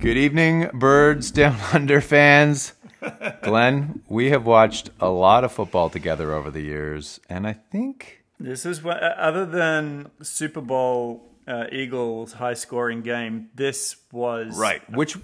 Good 0.00 0.16
evening, 0.16 0.70
Birds 0.72 1.30
Down 1.30 1.58
Under 1.74 2.00
fans. 2.00 2.72
Glenn, 3.42 4.02
we 4.08 4.30
have 4.30 4.46
watched 4.46 4.88
a 4.98 5.10
lot 5.10 5.44
of 5.44 5.52
football 5.52 5.90
together 5.90 6.32
over 6.32 6.50
the 6.50 6.62
years, 6.62 7.20
and 7.28 7.46
I 7.46 7.52
think 7.52 8.22
This 8.38 8.64
is 8.64 8.82
what, 8.82 9.02
uh, 9.02 9.14
other 9.18 9.44
than 9.44 10.10
Super 10.22 10.62
Bowl 10.62 11.28
uh, 11.46 11.66
Eagles 11.70 12.32
high 12.32 12.54
scoring 12.54 13.02
game, 13.02 13.50
this 13.54 13.96
was 14.10 14.58
right, 14.58 14.80
which 14.90 15.18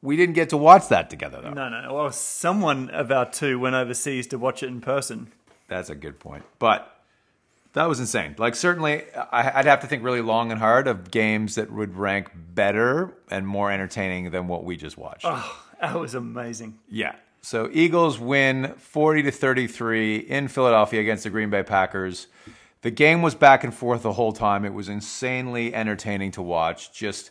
we 0.00 0.16
didn't 0.16 0.34
get 0.34 0.48
to 0.48 0.56
watch 0.56 0.88
that 0.88 1.08
together 1.08 1.40
though. 1.40 1.52
No, 1.52 1.68
no. 1.68 1.94
Well, 1.94 2.10
someone 2.10 2.90
of 2.90 3.12
our 3.12 3.30
two 3.30 3.60
went 3.60 3.76
overseas 3.76 4.26
to 4.28 4.38
watch 4.38 4.64
it 4.64 4.66
in 4.66 4.80
person. 4.80 5.30
That's 5.68 5.90
a 5.90 5.94
good 5.94 6.18
point, 6.18 6.44
but 6.58 6.91
that 7.74 7.88
was 7.88 8.00
insane. 8.00 8.34
Like 8.38 8.54
certainly, 8.54 9.04
I- 9.14 9.58
I'd 9.60 9.66
have 9.66 9.80
to 9.80 9.86
think 9.86 10.02
really 10.02 10.20
long 10.20 10.50
and 10.50 10.60
hard 10.60 10.86
of 10.88 11.10
games 11.10 11.54
that 11.54 11.70
would 11.72 11.96
rank 11.96 12.30
better 12.34 13.14
and 13.30 13.46
more 13.46 13.70
entertaining 13.70 14.30
than 14.30 14.46
what 14.48 14.64
we 14.64 14.76
just 14.76 14.98
watched. 14.98 15.24
That 15.80 15.98
was 15.98 16.14
amazing. 16.14 16.78
Yeah. 16.88 17.14
So 17.40 17.68
Eagles 17.72 18.18
win 18.20 18.74
40 18.78 19.24
to 19.24 19.30
33 19.32 20.16
in 20.18 20.46
Philadelphia 20.48 21.00
against 21.00 21.24
the 21.24 21.30
Green 21.30 21.50
Bay 21.50 21.64
Packers. 21.64 22.28
The 22.82 22.90
game 22.92 23.20
was 23.22 23.34
back 23.34 23.64
and 23.64 23.74
forth 23.74 24.02
the 24.02 24.12
whole 24.12 24.32
time. 24.32 24.64
It 24.64 24.72
was 24.74 24.88
insanely 24.88 25.74
entertaining 25.74 26.30
to 26.32 26.42
watch. 26.42 26.92
Just 26.92 27.30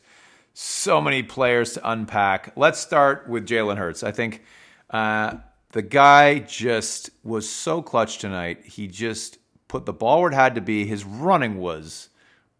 so 0.54 1.00
many 1.00 1.24
players 1.24 1.74
to 1.74 1.90
unpack. 1.90 2.52
Let's 2.58 2.80
start 2.80 3.30
with 3.30 3.46
Jalen 3.48 3.78
Hurts. 3.78 4.04
I 4.04 4.12
think 4.12 4.44
uh, 4.90 5.36
the 5.72 5.82
guy 5.82 6.40
just 6.40 7.10
was 7.24 7.48
so 7.48 7.82
clutch 7.82 8.18
tonight. 8.18 8.66
He 8.66 8.88
just 8.88 9.38
put 9.72 9.86
the 9.86 9.94
ball 9.94 10.20
where 10.20 10.30
it 10.30 10.36
had 10.36 10.54
to 10.54 10.60
be. 10.60 10.86
His 10.86 11.06
running 11.06 11.58
was 11.58 12.10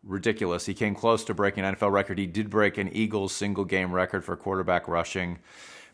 ridiculous. 0.02 0.66
He 0.66 0.74
came 0.74 0.96
close 0.96 1.26
to 1.26 1.34
breaking 1.34 1.66
an 1.66 1.76
NFL 1.76 1.92
record. 1.92 2.18
He 2.18 2.26
did 2.26 2.50
break 2.50 2.78
an 2.78 2.88
Eagles 2.88 3.34
single 3.34 3.66
game 3.66 3.92
record 3.92 4.24
for 4.24 4.38
quarterback 4.38 4.88
rushing, 4.88 5.40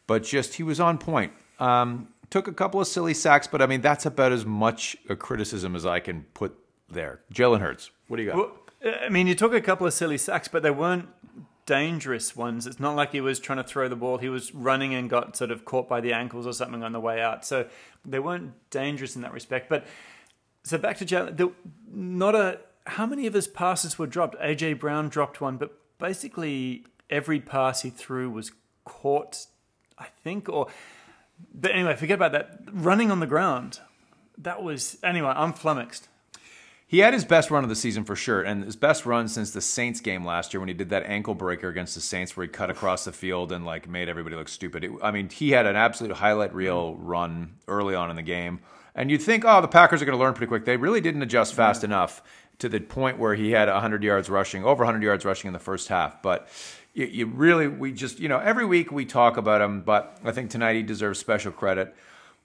but 0.06 0.22
just 0.22 0.54
he 0.54 0.64
was 0.64 0.80
on 0.80 1.00
point. 1.00 1.34
Um, 1.60 2.10
took 2.30 2.48
a 2.48 2.54
couple 2.54 2.80
of 2.80 2.86
silly 2.86 3.16
sacks, 3.16 3.48
but 3.48 3.64
I 3.64 3.66
mean 3.66 3.82
that's 3.82 4.06
about 4.06 4.32
as 4.32 4.46
much 4.46 4.96
a 5.10 5.16
criticism 5.16 5.76
as 5.76 5.88
I 5.88 6.00
can 6.00 6.22
put 6.36 6.56
there. 6.88 7.22
Jalen 7.34 7.62
Hurts, 7.62 7.90
what 8.08 8.18
do 8.18 8.24
you 8.24 8.30
got? 8.30 8.38
Well, 8.38 8.52
I 9.04 9.10
mean, 9.10 9.26
you 9.26 9.34
took 9.34 9.54
a 9.54 9.62
couple 9.62 9.88
of 9.88 9.94
silly 9.94 10.20
sacks, 10.20 10.48
but 10.48 10.62
they 10.62 10.70
weren't 10.70 11.10
dangerous 11.66 12.36
ones. 12.36 12.68
It's 12.68 12.80
not 12.80 12.96
like 12.96 13.12
he 13.12 13.22
was 13.22 13.40
trying 13.40 13.58
to 13.58 13.64
throw 13.64 13.90
the 13.90 13.96
ball. 13.96 14.20
He 14.20 14.30
was 14.30 14.54
running 14.54 14.94
and 14.94 15.10
got 15.10 15.36
sort 15.36 15.50
of 15.50 15.66
caught 15.66 15.90
by 15.90 16.00
the 16.00 16.14
ankles 16.14 16.46
or 16.46 16.54
something 16.54 16.84
on 16.84 16.92
the 16.92 17.00
way 17.00 17.20
out. 17.20 17.44
So 17.44 17.68
they 18.06 18.20
weren't 18.20 18.54
dangerous 18.70 19.16
in 19.16 19.24
that 19.24 19.34
respect. 19.34 19.68
But 19.68 19.88
so 20.68 20.78
back 20.78 20.98
to 20.98 21.06
Jalen. 21.06 21.54
Not 21.92 22.36
a. 22.36 22.60
How 22.86 23.06
many 23.06 23.28
of 23.28 23.34
his 23.34 23.48
passes 23.48 24.00
were 24.00 24.08
dropped? 24.08 24.40
AJ 24.40 24.80
Brown 24.80 25.10
dropped 25.10 25.42
one, 25.42 25.58
but 25.58 25.78
basically 26.00 26.86
every 27.10 27.40
pass 27.40 27.82
he 27.82 27.90
threw 27.90 28.30
was 28.30 28.52
caught. 28.86 29.48
I 29.98 30.08
think, 30.24 30.48
or 30.48 30.68
but 31.54 31.72
anyway, 31.72 31.96
forget 31.96 32.16
about 32.16 32.32
that. 32.34 32.60
Running 32.72 33.12
on 33.12 33.20
the 33.20 33.28
ground. 33.28 33.80
That 34.38 34.62
was 34.62 34.98
anyway. 35.04 35.34
I'm 35.36 35.54
flummoxed. 35.54 36.08
He 36.90 37.00
had 37.00 37.14
his 37.14 37.26
best 37.26 37.52
run 37.52 37.64
of 37.64 37.70
the 37.70 37.76
season 37.76 38.06
for 38.06 38.16
sure, 38.16 38.42
and 38.42 38.64
his 38.64 38.78
best 38.78 39.06
run 39.06 39.28
since 39.28 39.52
the 39.52 39.60
Saints 39.60 40.00
game 40.00 40.24
last 40.24 40.54
year 40.54 40.62
when 40.62 40.70
he 40.70 40.74
did 40.74 40.90
that 40.90 41.04
ankle 41.04 41.36
breaker 41.36 41.68
against 41.68 41.96
the 41.96 42.02
Saints, 42.02 42.38
where 42.38 42.46
he 42.46 42.52
cut 42.52 42.70
across 42.70 43.04
the 43.04 43.12
field 43.12 43.52
and 43.52 43.66
like 43.66 43.90
made 43.90 44.08
everybody 44.08 44.38
look 44.38 44.48
stupid. 44.48 44.86
It, 44.86 44.92
I 45.04 45.12
mean, 45.12 45.28
he 45.28 45.52
had 45.52 45.66
an 45.66 45.76
absolute 45.76 46.14
highlight 46.14 46.54
reel 46.56 46.96
run 46.96 47.56
early 47.68 47.94
on 47.94 48.10
in 48.10 48.16
the 48.16 48.22
game, 48.22 48.62
and 48.98 49.10
you'd 49.10 49.22
think, 49.22 49.46
oh, 49.46 49.62
the 49.62 49.70
Packers 49.70 50.02
are 50.02 50.06
going 50.06 50.18
to 50.18 50.22
learn 50.22 50.34
pretty 50.34 50.50
quick. 50.50 50.66
They 50.66 50.76
really 50.76 51.00
didn't 51.00 51.22
adjust 51.22 51.54
fast 51.54 51.86
enough 51.86 52.22
to 52.60 52.68
the 52.68 52.82
point 52.82 53.18
where 53.18 53.36
he 53.36 53.52
had 53.52 53.70
100 53.70 54.04
yards 54.04 54.30
rushing, 54.30 54.66
over 54.66 54.84
100 54.84 55.02
yards 55.02 55.24
rushing 55.24 55.48
in 55.48 55.54
the 55.54 55.60
first 55.60 55.88
half, 55.88 56.22
but. 56.22 56.50
You, 56.94 57.06
you 57.06 57.26
really, 57.28 57.68
we 57.68 57.92
just, 57.92 58.20
you 58.20 58.28
know, 58.28 58.40
every 58.40 58.66
week 58.66 58.92
we 58.92 59.06
talk 59.06 59.38
about 59.38 59.62
him, 59.62 59.82
but 59.82 60.18
I 60.24 60.32
think 60.32 60.50
tonight 60.50 60.74
he 60.74 60.82
deserves 60.82 61.20
special 61.20 61.52
credit 61.52 61.96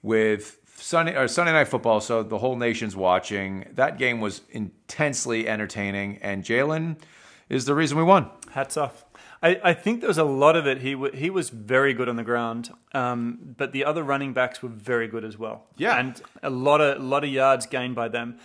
with 0.03 0.59
Sunday 0.75 1.15
or 1.15 1.27
Sunday 1.27 1.53
night 1.53 1.69
football. 1.69 2.01
So 2.01 2.23
the 2.23 2.37
whole 2.37 2.55
nation's 2.55 2.95
watching. 2.95 3.65
That 3.73 3.97
game 3.97 4.19
was 4.19 4.41
intensely 4.51 5.47
entertaining, 5.47 6.17
and 6.21 6.43
Jalen 6.43 6.97
is 7.49 7.65
the 7.65 7.73
reason 7.73 7.97
we 7.97 8.03
won. 8.03 8.29
Hats 8.51 8.77
off. 8.77 9.05
I, 9.43 9.59
I 9.61 9.73
think 9.73 9.99
there 9.99 10.07
was 10.07 10.17
a 10.17 10.23
lot 10.23 10.55
of 10.55 10.65
it. 10.65 10.79
He 10.79 10.93
w- 10.93 11.13
he 11.13 11.29
was 11.29 11.49
very 11.49 11.93
good 11.93 12.07
on 12.07 12.15
the 12.15 12.23
ground, 12.23 12.73
um, 12.93 13.55
but 13.57 13.73
the 13.73 13.83
other 13.83 14.01
running 14.01 14.33
backs 14.33 14.63
were 14.63 14.69
very 14.69 15.07
good 15.07 15.25
as 15.25 15.37
well. 15.37 15.65
Yeah. 15.75 15.99
and 15.99 16.21
a 16.41 16.49
lot 16.49 16.79
of 16.79 17.03
lot 17.03 17.23
of 17.25 17.29
yards 17.29 17.65
gained 17.65 17.93
by 17.93 18.07
them. 18.07 18.39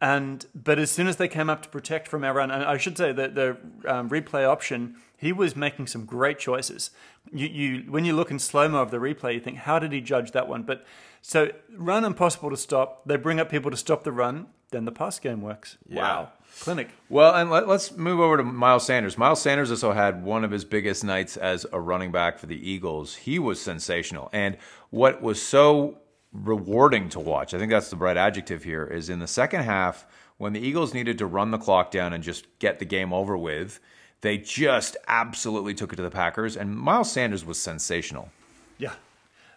And 0.00 0.44
but 0.54 0.78
as 0.78 0.90
soon 0.90 1.06
as 1.06 1.16
they 1.16 1.28
came 1.28 1.48
up 1.48 1.62
to 1.62 1.68
protect 1.68 2.06
from 2.08 2.22
our 2.22 2.34
run, 2.34 2.50
and 2.50 2.64
I 2.64 2.76
should 2.76 2.98
say 2.98 3.12
that 3.12 3.34
the 3.34 3.56
um, 3.86 4.10
replay 4.10 4.46
option, 4.46 4.96
he 5.16 5.32
was 5.32 5.56
making 5.56 5.86
some 5.86 6.04
great 6.04 6.38
choices. 6.38 6.90
You 7.32 7.46
you 7.46 7.90
when 7.90 8.04
you 8.04 8.14
look 8.14 8.30
in 8.30 8.38
slow 8.38 8.68
mo 8.68 8.82
of 8.82 8.90
the 8.90 8.98
replay, 8.98 9.34
you 9.34 9.40
think, 9.40 9.58
how 9.58 9.78
did 9.78 9.92
he 9.92 10.00
judge 10.00 10.32
that 10.32 10.48
one? 10.48 10.64
But 10.64 10.84
so 11.22 11.50
run 11.74 12.04
impossible 12.04 12.50
to 12.50 12.56
stop. 12.56 13.02
They 13.06 13.16
bring 13.16 13.40
up 13.40 13.48
people 13.48 13.70
to 13.70 13.76
stop 13.76 14.02
the 14.02 14.12
run. 14.12 14.48
Then 14.72 14.86
the 14.86 14.92
pass 14.92 15.18
game 15.18 15.42
works. 15.42 15.76
Wow, 15.88 16.32
clinic. 16.60 16.88
Well, 17.08 17.34
and 17.34 17.50
let, 17.50 17.68
us 17.68 17.92
move 17.92 18.20
over 18.20 18.38
to 18.38 18.42
Miles 18.42 18.84
Sanders. 18.86 19.16
Miles 19.16 19.40
Sanders 19.40 19.70
also 19.70 19.92
had 19.92 20.24
one 20.24 20.44
of 20.44 20.50
his 20.50 20.64
biggest 20.64 21.04
nights 21.04 21.36
as 21.36 21.66
a 21.72 21.80
running 21.80 22.10
back 22.10 22.38
for 22.38 22.46
the 22.46 22.70
Eagles. 22.70 23.14
He 23.14 23.38
was 23.38 23.60
sensational, 23.60 24.30
and 24.32 24.56
what 24.90 25.22
was 25.22 25.40
so 25.40 25.98
rewarding 26.32 27.10
to 27.10 27.20
watch, 27.20 27.54
I 27.54 27.58
think 27.58 27.70
that's 27.70 27.90
the 27.90 27.96
right 27.96 28.16
adjective 28.16 28.64
here, 28.64 28.84
is 28.84 29.10
in 29.10 29.18
the 29.18 29.26
second 29.26 29.62
half 29.62 30.06
when 30.38 30.54
the 30.54 30.60
Eagles 30.60 30.94
needed 30.94 31.18
to 31.18 31.26
run 31.26 31.50
the 31.50 31.58
clock 31.58 31.90
down 31.90 32.12
and 32.12 32.24
just 32.24 32.46
get 32.58 32.78
the 32.78 32.84
game 32.84 33.12
over 33.12 33.36
with. 33.36 33.78
They 34.22 34.38
just 34.38 34.96
absolutely 35.06 35.74
took 35.74 35.92
it 35.92 35.96
to 35.96 36.02
the 36.02 36.10
Packers, 36.10 36.56
and 36.56 36.74
Miles 36.74 37.12
Sanders 37.12 37.44
was 37.44 37.60
sensational. 37.60 38.30
Yeah. 38.78 38.94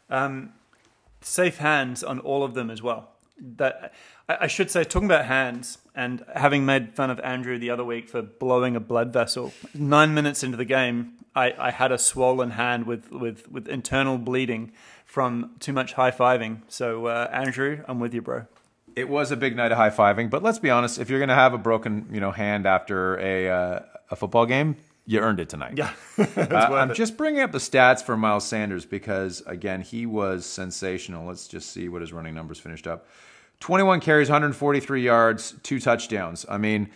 Um, 0.09 0.53
safe 1.21 1.57
hands 1.57 2.03
on 2.03 2.19
all 2.19 2.43
of 2.43 2.53
them 2.53 2.69
as 2.69 2.81
well. 2.81 3.14
That 3.37 3.93
I, 4.29 4.47
should 4.47 4.71
say, 4.71 4.83
talking 4.83 5.07
about 5.07 5.25
hands 5.25 5.79
and 5.93 6.23
having 6.35 6.65
made 6.65 6.95
fun 6.95 7.09
of 7.09 7.19
Andrew 7.19 7.59
the 7.59 7.69
other 7.69 7.83
week 7.83 8.09
for 8.09 8.21
blowing 8.21 8.75
a 8.75 8.79
blood 8.79 9.11
vessel. 9.11 9.53
Nine 9.73 10.13
minutes 10.13 10.41
into 10.41 10.57
the 10.57 10.65
game, 10.65 11.13
I, 11.35 11.53
I 11.57 11.71
had 11.71 11.91
a 11.91 11.97
swollen 11.97 12.51
hand 12.51 12.85
with, 12.85 13.11
with, 13.11 13.51
with 13.51 13.67
internal 13.67 14.17
bleeding 14.17 14.71
from 15.05 15.51
too 15.59 15.73
much 15.73 15.93
high 15.93 16.11
fiving. 16.11 16.61
So 16.69 17.07
uh, 17.07 17.29
Andrew, 17.31 17.83
I'm 17.87 17.99
with 17.99 18.13
you, 18.13 18.21
bro. 18.21 18.45
It 18.95 19.09
was 19.09 19.31
a 19.31 19.35
big 19.35 19.55
night 19.55 19.71
of 19.71 19.77
high 19.77 19.89
fiving, 19.89 20.29
but 20.29 20.41
let's 20.41 20.59
be 20.59 20.69
honest: 20.69 20.99
if 20.99 21.09
you're 21.09 21.19
going 21.19 21.29
to 21.29 21.35
have 21.35 21.53
a 21.53 21.57
broken, 21.57 22.07
you 22.11 22.21
know, 22.21 22.31
hand 22.31 22.65
after 22.65 23.19
a 23.19 23.49
uh, 23.49 23.79
a 24.09 24.15
football 24.15 24.45
game, 24.45 24.77
you 25.05 25.19
earned 25.19 25.39
it 25.39 25.49
tonight. 25.49 25.73
Yeah. 25.77 25.93
Uh, 26.37 26.55
I'm 26.73 26.93
just 26.93 27.17
bringing 27.17 27.41
up 27.41 27.51
the 27.51 27.57
stats 27.57 28.01
for 28.03 28.15
Miles 28.15 28.45
Sanders 28.47 28.85
because, 28.85 29.41
again, 29.45 29.81
he 29.81 30.05
was 30.05 30.45
sensational. 30.45 31.27
Let's 31.27 31.47
just 31.47 31.71
see 31.71 31.89
what 31.89 32.01
his 32.01 32.13
running 32.13 32.33
numbers 32.33 32.59
finished 32.59 32.87
up 32.87 33.07
21 33.59 33.99
carries, 33.99 34.29
143 34.29 35.01
yards, 35.01 35.55
two 35.63 35.79
touchdowns. 35.79 36.45
I 36.47 36.57
mean, 36.57 36.89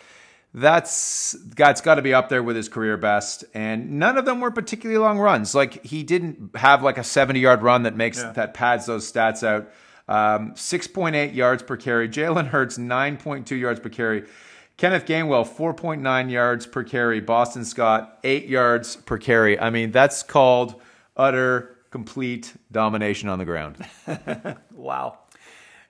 that's 0.54 1.34
that's 1.56 1.82
got 1.82 1.96
to 1.96 2.02
be 2.02 2.14
up 2.14 2.30
there 2.30 2.42
with 2.44 2.56
his 2.56 2.70
career 2.70 2.98
best. 2.98 3.44
And 3.54 4.00
none 4.00 4.18
of 4.18 4.26
them 4.26 4.40
were 4.42 4.52
particularly 4.52 5.00
long 5.00 5.20
runs. 5.20 5.54
Like, 5.54 5.84
he 5.86 6.04
didn't 6.04 6.56
have 6.56 6.82
like 6.82 6.98
a 6.98 7.04
70 7.04 7.40
yard 7.40 7.62
run 7.62 7.84
that 7.84 7.96
makes 7.96 8.20
Yeah. 8.20 8.32
that 8.34 8.54
pads 8.54 8.86
those 8.86 9.12
stats 9.12 9.44
out. 9.44 9.70
Um, 10.08 10.54
6.8 10.56 11.36
yards 11.36 11.62
per 11.62 11.78
carry. 11.78 12.10
Jalen 12.10 12.48
Hurts, 12.48 12.78
9.2 12.80 13.60
yards 13.60 13.80
per 13.80 13.90
carry. 13.90 14.24
Kenneth 14.80 15.06
Gainwell, 15.06 15.46
4.9 15.46 16.32
yards 16.32 16.66
per 16.66 16.86
carry. 16.86 17.20
Boston 17.20 17.66
Scott, 17.66 18.18
8 18.24 18.48
yards 18.48 18.96
per 18.96 19.18
carry. 19.18 19.60
I 19.60 19.72
mean, 19.72 19.92
that's 19.92 20.24
called 20.24 20.82
utter, 21.18 21.76
complete 21.92 22.54
domination 22.72 23.28
on 23.28 23.40
the 23.40 23.46
ground. 23.46 23.86
wow. 24.72 25.18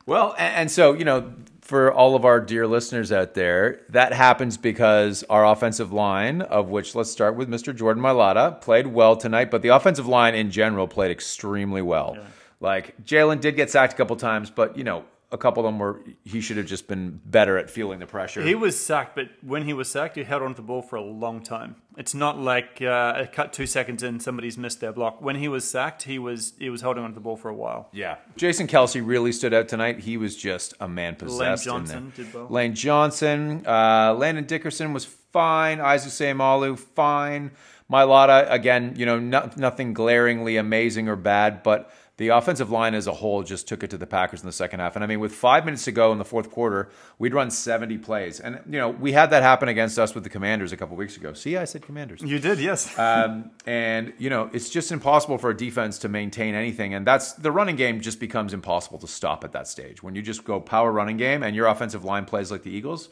Well, 0.07 0.33
and 0.39 0.71
so, 0.71 0.93
you 0.93 1.05
know, 1.05 1.31
for 1.61 1.93
all 1.93 2.15
of 2.15 2.25
our 2.25 2.39
dear 2.39 2.65
listeners 2.65 3.11
out 3.11 3.35
there, 3.35 3.81
that 3.89 4.11
happens 4.11 4.57
because 4.57 5.23
our 5.29 5.45
offensive 5.45 5.93
line, 5.93 6.41
of 6.41 6.69
which 6.69 6.95
let's 6.95 7.11
start 7.11 7.35
with 7.35 7.47
Mr. 7.47 7.75
Jordan 7.75 8.01
Mailata, 8.01 8.59
played 8.59 8.87
well 8.87 9.15
tonight, 9.15 9.51
but 9.51 9.61
the 9.61 9.69
offensive 9.69 10.07
line 10.07 10.33
in 10.33 10.49
general 10.49 10.87
played 10.87 11.11
extremely 11.11 11.83
well. 11.83 12.17
Like, 12.59 12.99
Jalen 13.05 13.39
did 13.39 13.55
get 13.55 13.69
sacked 13.69 13.93
a 13.93 13.95
couple 13.95 14.15
times, 14.15 14.49
but, 14.49 14.75
you 14.79 14.83
know, 14.83 15.05
a 15.31 15.37
couple 15.37 15.65
of 15.65 15.71
them 15.71 15.79
were, 15.79 16.01
he 16.23 16.41
should 16.41 16.57
have 16.57 16.65
just 16.65 16.87
been 16.87 17.21
better 17.23 17.57
at 17.57 17.69
feeling 17.69 17.99
the 17.99 18.07
pressure. 18.07 18.41
He 18.41 18.55
was 18.55 18.79
sacked, 18.79 19.15
but 19.15 19.29
when 19.41 19.63
he 19.63 19.73
was 19.73 19.89
sacked, 19.89 20.15
he 20.15 20.23
held 20.23 20.41
on 20.41 20.49
to 20.51 20.55
the 20.55 20.61
ball 20.63 20.81
for 20.81 20.95
a 20.95 21.03
long 21.03 21.43
time. 21.43 21.75
It's 21.97 22.15
not 22.15 22.39
like 22.39 22.81
uh, 22.81 23.13
a 23.17 23.27
cut 23.27 23.53
two 23.53 23.67
seconds 23.67 24.01
in, 24.01 24.19
somebody's 24.19 24.57
missed 24.57 24.79
their 24.79 24.91
block. 24.91 25.21
When 25.21 25.35
he 25.35 25.47
was 25.47 25.69
sacked, 25.69 26.03
he 26.03 26.17
was 26.17 26.53
he 26.57 26.69
was 26.69 26.81
holding 26.81 27.03
on 27.03 27.11
to 27.11 27.13
the 27.13 27.21
ball 27.21 27.35
for 27.35 27.49
a 27.49 27.53
while. 27.53 27.89
Yeah. 27.91 28.15
Jason 28.37 28.67
Kelce 28.67 29.05
really 29.05 29.31
stood 29.31 29.53
out 29.53 29.67
tonight. 29.67 29.99
He 29.99 30.17
was 30.17 30.35
just 30.35 30.73
a 30.79 30.87
man 30.87 31.15
possessed. 31.15 31.67
Lane 31.67 31.75
Johnson 31.75 32.13
did 32.15 32.33
well. 32.33 32.47
Lane 32.49 32.73
Johnson, 32.73 33.63
uh, 33.67 34.15
Landon 34.17 34.45
Dickerson 34.45 34.93
was 34.93 35.05
fine. 35.05 35.79
Isaac 35.79 36.11
Seumalo, 36.11 36.79
fine. 36.79 37.51
Mailata, 37.91 38.49
again, 38.51 38.93
you 38.97 39.05
know, 39.05 39.19
no, 39.19 39.49
nothing 39.57 39.93
glaringly 39.93 40.57
amazing 40.57 41.09
or 41.09 41.15
bad, 41.15 41.63
but 41.63 41.91
the 42.19 42.27
offensive 42.27 42.69
line 42.69 42.95
as 42.95 43.07
a 43.07 43.13
whole 43.13 43.43
just 43.43 43.65
took 43.65 43.81
it 43.81 43.89
to 43.89 43.97
the 43.97 44.05
Packers 44.05 44.41
in 44.41 44.45
the 44.45 44.51
second 44.51 44.81
half. 44.81 44.95
And 44.95 45.05
I 45.05 45.07
mean, 45.07 45.21
with 45.21 45.31
five 45.31 45.63
minutes 45.63 45.85
to 45.85 45.93
go 45.93 46.11
in 46.11 46.17
the 46.17 46.25
fourth 46.25 46.51
quarter, 46.51 46.89
we'd 47.17 47.33
run 47.33 47.49
70 47.49 47.97
plays. 47.99 48.41
And, 48.41 48.59
you 48.65 48.77
know, 48.77 48.89
we 48.89 49.13
had 49.13 49.29
that 49.29 49.41
happen 49.41 49.69
against 49.69 49.97
us 49.97 50.13
with 50.13 50.25
the 50.25 50.29
Commanders 50.29 50.73
a 50.73 50.77
couple 50.77 50.97
weeks 50.97 51.15
ago. 51.15 51.31
See, 51.31 51.55
I 51.55 51.63
said 51.63 51.81
Commanders. 51.81 52.21
You 52.21 52.37
did, 52.37 52.59
yes. 52.59 52.99
um, 52.99 53.51
and, 53.65 54.11
you 54.17 54.29
know, 54.29 54.49
it's 54.51 54.69
just 54.69 54.91
impossible 54.91 55.37
for 55.37 55.49
a 55.49 55.55
defense 55.55 55.97
to 55.99 56.09
maintain 56.09 56.55
anything. 56.55 56.93
And 56.93 57.07
that's 57.07 57.31
the 57.31 57.53
running 57.53 57.77
game 57.77 58.01
just 58.01 58.19
becomes 58.19 58.53
impossible 58.53 58.99
to 58.99 59.07
stop 59.07 59.45
at 59.45 59.53
that 59.53 59.69
stage. 59.69 60.03
When 60.03 60.13
you 60.13 60.21
just 60.21 60.43
go 60.43 60.59
power 60.59 60.91
running 60.91 61.15
game 61.15 61.41
and 61.41 61.55
your 61.55 61.67
offensive 61.67 62.03
line 62.03 62.25
plays 62.25 62.51
like 62.51 62.63
the 62.63 62.71
Eagles, 62.71 63.07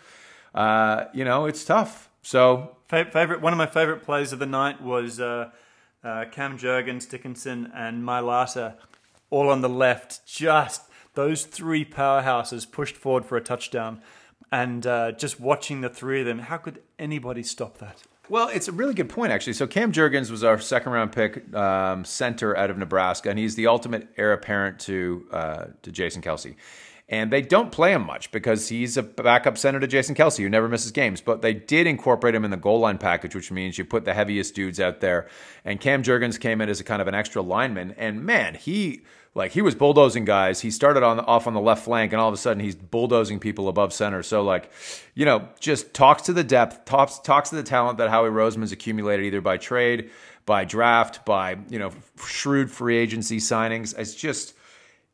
uh, 0.54 1.06
you 1.14 1.24
know, 1.24 1.46
it's 1.46 1.64
tough. 1.64 2.10
So, 2.24 2.76
favorite 2.90 3.40
one 3.40 3.54
of 3.54 3.58
my 3.58 3.68
favorite 3.68 4.04
plays 4.04 4.34
of 4.34 4.40
the 4.40 4.46
night 4.46 4.82
was 4.82 5.22
uh, 5.22 5.52
uh, 6.04 6.26
Cam 6.30 6.58
Jurgens, 6.58 7.10
Dickinson, 7.10 7.72
and 7.74 8.04
Mailata 8.04 8.76
all 9.30 9.50
on 9.50 9.62
the 9.62 9.70
left. 9.70 10.26
Just 10.26 10.84
those 11.14 11.46
three 11.46 11.84
powerhouses 11.84 12.70
pushed 12.70 12.96
forward 12.96 13.26
for 13.26 13.38
a 13.38 13.42
touchdown. 13.42 14.02
And 14.52 14.88
uh, 14.88 15.12
just 15.12 15.40
watching 15.40 15.82
the 15.82 15.90
three 15.90 16.22
of 16.22 16.26
them, 16.26 16.40
how 16.40 16.58
could 16.58 16.82
anybody 16.98 17.44
stop 17.44 17.80
that? 17.80 18.04
Well, 18.30 18.50
it's 18.50 18.68
a 18.68 18.72
really 18.72 18.94
good 18.94 19.10
point, 19.10 19.32
actually. 19.32 19.54
So 19.54 19.68
Cam 19.68 19.92
Jurgens 19.92 20.30
was 20.30 20.44
our 20.44 20.60
second 20.60 20.92
round 20.92 21.12
pick 21.12 21.54
um, 21.56 22.04
center 22.04 22.56
out 22.58 22.70
of 22.70 22.78
Nebraska, 22.78 23.30
and 23.30 23.40
he's 23.40 23.56
the 23.56 23.68
ultimate 23.68 24.08
heir 24.18 24.34
apparent 24.34 24.80
to 24.82 25.28
uh, 25.32 25.66
to 25.82 25.92
Jason 25.92 26.22
Kelce. 26.22 26.56
And 27.10 27.32
they 27.32 27.42
don't 27.42 27.72
play 27.72 27.94
him 27.94 28.06
much 28.06 28.32
because 28.32 28.68
he's 28.68 28.98
a 28.98 29.04
backup 29.04 29.58
center 29.58 29.80
to 29.80 29.88
Jason 29.88 30.14
Kelce, 30.14 30.40
who 30.40 30.50
never 30.50 30.68
misses 30.68 30.92
games. 30.92 31.22
But 31.22 31.42
they 31.42 31.54
did 31.54 31.88
incorporate 31.88 32.36
him 32.36 32.44
in 32.44 32.52
the 32.52 32.58
goal 32.58 32.82
line 32.82 32.98
package, 32.98 33.34
which 33.34 33.50
means 33.50 33.78
you 33.78 33.86
put 33.86 34.04
the 34.04 34.14
heaviest 34.14 34.56
dudes 34.56 34.80
out 34.80 35.00
there. 35.00 35.30
And 35.64 35.80
Cam 35.80 36.04
Jurgens 36.04 36.38
came 36.38 36.60
in 36.60 36.68
as 36.68 36.82
a 36.82 36.84
kind 36.84 37.02
of 37.02 37.08
an 37.08 37.16
extra 37.16 37.42
lineman. 37.42 37.96
And 37.98 38.26
man, 38.26 38.56
he 38.56 39.04
like 39.38 39.52
he 39.52 39.62
was 39.62 39.74
bulldozing 39.74 40.26
guys. 40.26 40.60
He 40.60 40.72
started 40.72 41.04
on 41.04 41.22
off 41.22 41.48
on 41.48 41.54
the 41.54 41.62
left 41.62 41.86
flank, 41.86 42.12
and 42.12 42.20
all 42.20 42.28
of 42.28 42.34
a 42.34 42.38
sudden 42.38 42.62
he's 42.62 42.76
bulldozing 42.76 43.40
people 43.40 43.70
above 43.70 43.94
center. 43.94 44.22
So 44.22 44.44
like, 44.44 44.70
you 45.14 45.24
know, 45.24 45.48
just 45.62 45.94
talks 45.94 46.24
to 46.24 46.34
the 46.34 46.44
depth, 46.44 46.84
talks 46.84 47.20
talks 47.20 47.52
to 47.52 47.56
the 47.56 47.64
talent 47.64 48.00
that 48.00 48.10
Howie 48.10 48.30
Roseman's 48.30 48.74
accumulated 48.74 49.28
either 49.28 49.40
by 49.40 49.56
trade, 49.56 50.10
by 50.46 50.66
draft, 50.66 51.24
by 51.24 51.56
you 51.70 51.80
know 51.80 51.92
shrewd 52.26 52.70
free 52.70 52.98
agency 52.98 53.38
signings. 53.38 53.98
It's 53.98 54.16
just 54.16 54.56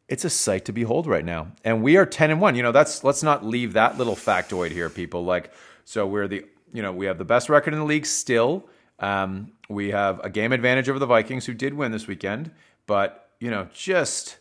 it's 0.07 0.25
a 0.25 0.29
sight 0.29 0.65
to 0.65 0.73
behold 0.73 1.07
right 1.07 1.23
now. 1.23 1.47
And 1.63 1.81
we 1.81 1.97
are 1.97 2.05
10 2.05 2.31
and 2.31 2.41
1. 2.41 2.55
You 2.55 2.63
know, 2.63 2.71
that's 2.71 3.03
let's 3.03 3.23
not 3.23 3.45
leave 3.45 3.73
that 3.73 3.97
little 3.97 4.15
factoid 4.15 4.71
here, 4.71 4.89
people. 4.89 5.23
Like, 5.23 5.51
so 5.85 6.05
we're 6.05 6.27
the, 6.27 6.45
you 6.73 6.81
know, 6.81 6.91
we 6.91 7.05
have 7.05 7.17
the 7.17 7.25
best 7.25 7.49
record 7.49 7.73
in 7.73 7.79
the 7.79 7.85
league 7.85 8.05
still. 8.05 8.67
Um, 8.99 9.51
we 9.69 9.91
have 9.91 10.19
a 10.23 10.29
game 10.29 10.51
advantage 10.51 10.89
over 10.89 10.99
the 10.99 11.05
Vikings, 11.05 11.45
who 11.45 11.53
did 11.53 11.73
win 11.73 11.91
this 11.91 12.07
weekend. 12.07 12.51
But, 12.85 13.29
you 13.39 13.49
know, 13.49 13.67
just, 13.73 14.37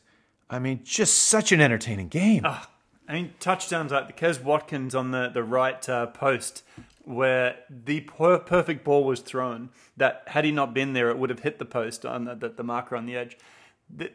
I 0.50 0.58
mean, 0.58 0.80
just 0.84 1.14
such 1.14 1.52
an 1.52 1.60
entertaining 1.60 2.08
game. 2.08 2.42
Oh, 2.44 2.66
I 3.08 3.14
mean, 3.14 3.34
touchdowns 3.40 3.92
like 3.92 4.08
the 4.08 4.12
Quez 4.12 4.42
Watkins 4.42 4.94
on 4.94 5.10
the, 5.10 5.28
the 5.28 5.44
right 5.44 5.88
uh, 5.88 6.06
post, 6.06 6.64
where 7.04 7.56
the 7.68 8.00
per- 8.00 8.38
perfect 8.38 8.84
ball 8.84 9.04
was 9.04 9.20
thrown, 9.20 9.70
that 9.96 10.24
had 10.26 10.44
he 10.44 10.50
not 10.50 10.74
been 10.74 10.92
there, 10.92 11.10
it 11.10 11.18
would 11.18 11.30
have 11.30 11.40
hit 11.40 11.58
the 11.58 11.64
post 11.64 12.04
on 12.04 12.24
the, 12.24 12.34
the, 12.34 12.48
the 12.48 12.64
marker 12.64 12.96
on 12.96 13.06
the 13.06 13.16
edge 13.16 13.36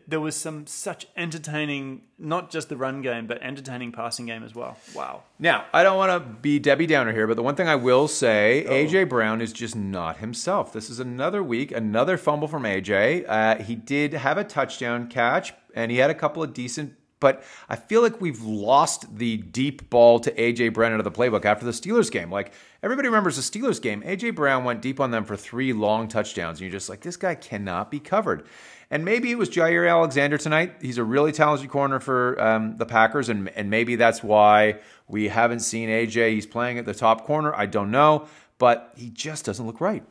there 0.08 0.20
was 0.20 0.36
some 0.36 0.66
such 0.66 1.06
entertaining, 1.16 2.02
not 2.18 2.50
just 2.50 2.70
the 2.70 2.78
run 2.78 3.02
game, 3.02 3.28
but 3.28 3.42
entertaining 3.44 3.92
passing 3.92 4.26
game 4.26 4.44
as 4.44 4.56
well. 4.56 4.78
Wow. 4.96 5.24
Now, 5.38 5.66
I 5.72 5.84
don't 5.84 5.98
want 5.98 6.12
to 6.12 6.30
be 6.42 6.58
Debbie 6.58 6.88
Downer 6.88 7.14
here, 7.14 7.28
but 7.28 7.36
the 7.36 7.44
one 7.44 7.56
thing 7.56 7.68
I 7.68 7.76
will 7.76 8.08
say, 8.08 8.66
oh. 8.66 8.72
AJ 8.72 9.10
Brown 9.10 9.40
is 9.40 9.54
just 9.54 9.76
not 9.76 10.18
himself. 10.18 10.74
This 10.74 10.90
is 10.90 11.00
another 11.00 11.44
week, 11.44 11.72
another 11.72 12.18
fumble 12.18 12.48
from 12.48 12.64
AJ. 12.64 13.26
Uh, 13.28 13.62
he 13.64 13.76
did 13.76 14.14
have 14.14 14.38
a 14.38 14.44
touchdown 14.44 15.08
catch, 15.08 15.54
and 15.76 15.92
he 15.92 15.98
had 15.98 16.10
a 16.10 16.16
couple 16.16 16.42
of 16.42 16.54
decent. 16.54 16.96
But 17.20 17.44
I 17.68 17.76
feel 17.76 18.02
like 18.02 18.22
we've 18.22 18.44
lost 18.44 19.18
the 19.18 19.38
deep 19.38 19.90
ball 19.90 20.20
to 20.20 20.32
AJ 20.32 20.74
Brown 20.74 20.94
out 20.94 21.00
of 21.00 21.04
the 21.04 21.12
playbook 21.12 21.46
after 21.46 21.66
the 21.66 21.72
Steelers 21.72 22.12
game. 22.12 22.32
Like 22.32 22.54
everybody 22.84 23.08
remembers 23.08 23.36
the 23.36 23.60
Steelers 23.60 23.82
game, 23.82 24.04
AJ 24.04 24.36
Brown 24.36 24.64
went 24.64 24.82
deep 24.82 25.00
on 25.00 25.10
them 25.10 25.24
for 25.24 25.36
three 25.36 25.74
long 25.74 26.08
touchdowns, 26.08 26.60
and 26.60 26.62
you're 26.62 26.72
just 26.72 26.90
like, 26.90 27.02
this 27.02 27.18
guy 27.18 27.34
cannot 27.34 27.90
be 27.90 28.00
covered. 28.00 28.46
And 28.90 29.04
maybe 29.04 29.32
it 29.32 29.38
was 29.38 29.50
Jaire 29.50 29.90
Alexander 29.90 30.38
tonight. 30.38 30.76
He's 30.82 30.98
a 30.98 31.04
really 31.04 31.34
talented 31.34 31.70
corner 31.70 32.00
for 32.00 32.42
um, 32.42 32.78
the 32.78 32.86
Packers, 32.86 33.28
and, 33.28 33.50
and 33.50 33.70
maybe 33.70 33.98
that's 33.98 34.24
why 34.24 34.80
we 35.08 35.28
haven't 35.28 35.60
seen 35.60 35.90
AJ. 35.90 36.32
He's 36.32 36.46
playing 36.46 36.78
at 36.78 36.86
the 36.86 36.94
top 36.94 37.26
corner. 37.26 37.54
I 37.54 37.66
don't 37.66 37.92
know, 37.92 38.28
but 38.58 38.94
he 38.96 39.10
just 39.10 39.44
doesn't 39.44 39.66
look 39.66 39.82
right. 39.82 40.04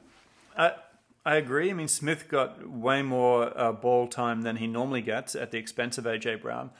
Uh, 0.55 0.71
I 1.25 1.37
agree. 1.37 1.71
I 1.71 1.73
mean, 1.73 1.89
Smith 1.89 2.29
got 2.29 2.69
way 2.69 3.03
more 3.03 3.51
uh, 3.59 3.73
ball 3.73 4.09
time 4.09 4.43
than 4.43 4.57
he 4.57 4.67
normally 4.67 5.01
gets 5.03 5.35
at 5.35 5.51
the 5.53 5.59
expense 5.59 5.97
of 5.97 6.05
AJ 6.05 6.43
Brown. 6.43 6.71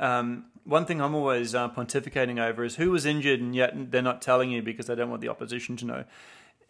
Um, 0.00 0.46
one 0.64 0.86
thing 0.86 1.02
I'm 1.02 1.14
always 1.14 1.54
uh, 1.54 1.68
pontificating 1.68 2.40
over 2.40 2.64
is 2.64 2.76
who 2.76 2.90
was 2.90 3.04
injured, 3.04 3.40
and 3.40 3.54
yet 3.54 3.90
they're 3.90 4.00
not 4.00 4.22
telling 4.22 4.50
you 4.50 4.62
because 4.62 4.86
they 4.86 4.94
don't 4.94 5.10
want 5.10 5.20
the 5.20 5.28
opposition 5.28 5.76
to 5.78 5.84
know 5.84 6.04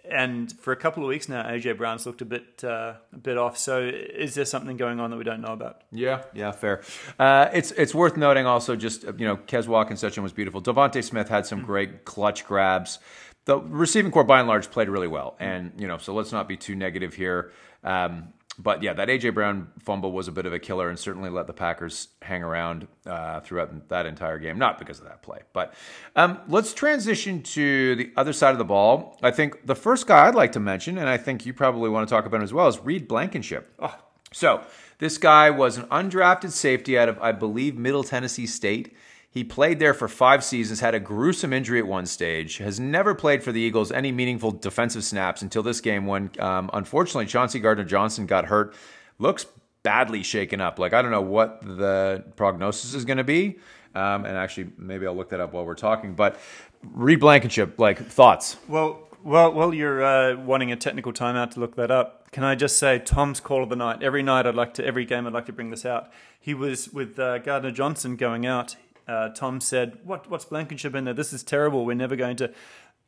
and 0.04 0.52
for 0.58 0.72
a 0.72 0.76
couple 0.76 1.02
of 1.02 1.08
weeks 1.08 1.28
now, 1.28 1.44
AJ 1.44 1.78
Brown's 1.78 2.06
looked 2.06 2.22
a 2.22 2.24
bit 2.24 2.64
uh, 2.64 2.94
a 3.12 3.18
bit 3.18 3.38
off. 3.38 3.56
So, 3.56 3.80
is 3.82 4.34
there 4.34 4.44
something 4.44 4.76
going 4.76 4.98
on 4.98 5.10
that 5.10 5.16
we 5.16 5.24
don't 5.24 5.40
know 5.40 5.52
about? 5.52 5.82
Yeah, 5.92 6.22
yeah, 6.34 6.50
fair. 6.50 6.82
Uh, 7.18 7.48
it's 7.52 7.70
it's 7.72 7.94
worth 7.94 8.16
noting 8.16 8.44
also, 8.46 8.74
just 8.74 9.04
you 9.04 9.26
know, 9.26 9.38
Watkins 9.68 10.00
session 10.00 10.22
was 10.22 10.32
beautiful. 10.32 10.60
DeVonta 10.60 11.04
Smith 11.04 11.28
had 11.28 11.46
some 11.46 11.58
mm-hmm. 11.58 11.66
great 11.66 12.04
clutch 12.04 12.44
grabs. 12.44 12.98
The 13.44 13.58
receiving 13.58 14.12
corps 14.12 14.24
by 14.24 14.38
and 14.40 14.48
large, 14.48 14.70
played 14.70 14.88
really 14.88 15.08
well, 15.08 15.36
and 15.38 15.72
you 15.76 15.86
know, 15.86 15.98
so 15.98 16.14
let's 16.14 16.32
not 16.32 16.48
be 16.48 16.56
too 16.56 16.74
negative 16.74 17.14
here. 17.14 17.52
Um, 17.84 18.32
but 18.58 18.82
yeah, 18.82 18.92
that 18.92 19.08
AJ 19.08 19.34
Brown 19.34 19.68
fumble 19.78 20.12
was 20.12 20.28
a 20.28 20.32
bit 20.32 20.44
of 20.44 20.52
a 20.52 20.58
killer, 20.58 20.88
and 20.90 20.98
certainly 20.98 21.30
let 21.30 21.46
the 21.46 21.52
Packers 21.52 22.08
hang 22.20 22.42
around 22.42 22.86
uh, 23.06 23.40
throughout 23.40 23.88
that 23.88 24.06
entire 24.06 24.38
game. 24.38 24.58
Not 24.58 24.78
because 24.78 24.98
of 24.98 25.06
that 25.06 25.22
play, 25.22 25.40
but 25.52 25.74
um, 26.16 26.38
let's 26.48 26.74
transition 26.74 27.42
to 27.42 27.96
the 27.96 28.12
other 28.16 28.32
side 28.32 28.52
of 28.52 28.58
the 28.58 28.64
ball. 28.64 29.18
I 29.22 29.30
think 29.30 29.66
the 29.66 29.74
first 29.74 30.06
guy 30.06 30.26
I'd 30.26 30.34
like 30.34 30.52
to 30.52 30.60
mention, 30.60 30.98
and 30.98 31.08
I 31.08 31.16
think 31.16 31.46
you 31.46 31.54
probably 31.54 31.88
want 31.88 32.06
to 32.08 32.14
talk 32.14 32.26
about 32.26 32.38
him 32.38 32.44
as 32.44 32.52
well, 32.52 32.68
is 32.68 32.78
Reed 32.78 33.08
Blankenship. 33.08 33.72
Oh. 33.78 33.98
So 34.32 34.64
this 34.98 35.18
guy 35.18 35.50
was 35.50 35.76
an 35.78 35.84
undrafted 35.86 36.50
safety 36.50 36.98
out 36.98 37.08
of, 37.08 37.18
I 37.20 37.32
believe, 37.32 37.76
Middle 37.76 38.04
Tennessee 38.04 38.46
State. 38.46 38.94
He 39.32 39.44
played 39.44 39.78
there 39.78 39.94
for 39.94 40.08
five 40.08 40.44
seasons, 40.44 40.80
had 40.80 40.94
a 40.94 41.00
gruesome 41.00 41.54
injury 41.54 41.78
at 41.78 41.86
one 41.86 42.04
stage, 42.04 42.58
has 42.58 42.78
never 42.78 43.14
played 43.14 43.42
for 43.42 43.50
the 43.50 43.62
Eagles 43.62 43.90
any 43.90 44.12
meaningful 44.12 44.50
defensive 44.50 45.04
snaps 45.04 45.40
until 45.40 45.62
this 45.62 45.80
game 45.80 46.04
when, 46.04 46.30
um, 46.38 46.68
unfortunately, 46.74 47.24
Chauncey 47.24 47.58
Gardner 47.58 47.84
Johnson 47.84 48.26
got 48.26 48.44
hurt. 48.44 48.74
Looks 49.18 49.46
badly 49.82 50.22
shaken 50.22 50.60
up. 50.60 50.78
Like, 50.78 50.92
I 50.92 51.00
don't 51.00 51.10
know 51.10 51.22
what 51.22 51.62
the 51.62 52.22
prognosis 52.36 52.92
is 52.92 53.06
going 53.06 53.16
to 53.16 53.24
be. 53.24 53.58
Um, 53.94 54.26
and 54.26 54.36
actually, 54.36 54.70
maybe 54.76 55.06
I'll 55.06 55.16
look 55.16 55.30
that 55.30 55.40
up 55.40 55.54
while 55.54 55.64
we're 55.64 55.76
talking. 55.76 56.12
But 56.12 56.38
Reed 56.82 57.20
Blankenship, 57.20 57.78
like, 57.78 58.06
thoughts? 58.06 58.58
Well, 58.68 59.08
well, 59.24 59.50
well, 59.50 59.72
you're 59.72 60.04
uh, 60.04 60.36
wanting 60.36 60.72
a 60.72 60.76
technical 60.76 61.10
timeout 61.14 61.52
to 61.52 61.60
look 61.60 61.76
that 61.76 61.90
up. 61.90 62.30
Can 62.32 62.44
I 62.44 62.54
just 62.54 62.76
say 62.76 62.98
Tom's 62.98 63.40
call 63.40 63.62
of 63.62 63.70
the 63.70 63.76
night? 63.76 64.02
Every 64.02 64.22
night, 64.22 64.46
I'd 64.46 64.54
like 64.54 64.74
to, 64.74 64.84
every 64.84 65.06
game, 65.06 65.26
I'd 65.26 65.32
like 65.32 65.46
to 65.46 65.54
bring 65.54 65.70
this 65.70 65.86
out. 65.86 66.10
He 66.38 66.52
was 66.52 66.92
with 66.92 67.18
uh, 67.18 67.38
Gardner 67.38 67.70
Johnson 67.70 68.16
going 68.16 68.44
out 68.44 68.76
uh, 69.08 69.30
Tom 69.30 69.60
said, 69.60 69.98
"What 70.04 70.28
what's 70.30 70.44
Blankenship 70.44 70.94
in 70.94 71.04
there? 71.04 71.14
This 71.14 71.32
is 71.32 71.42
terrible. 71.42 71.84
We're 71.84 71.94
never 71.94 72.16
going 72.16 72.36
to." 72.36 72.52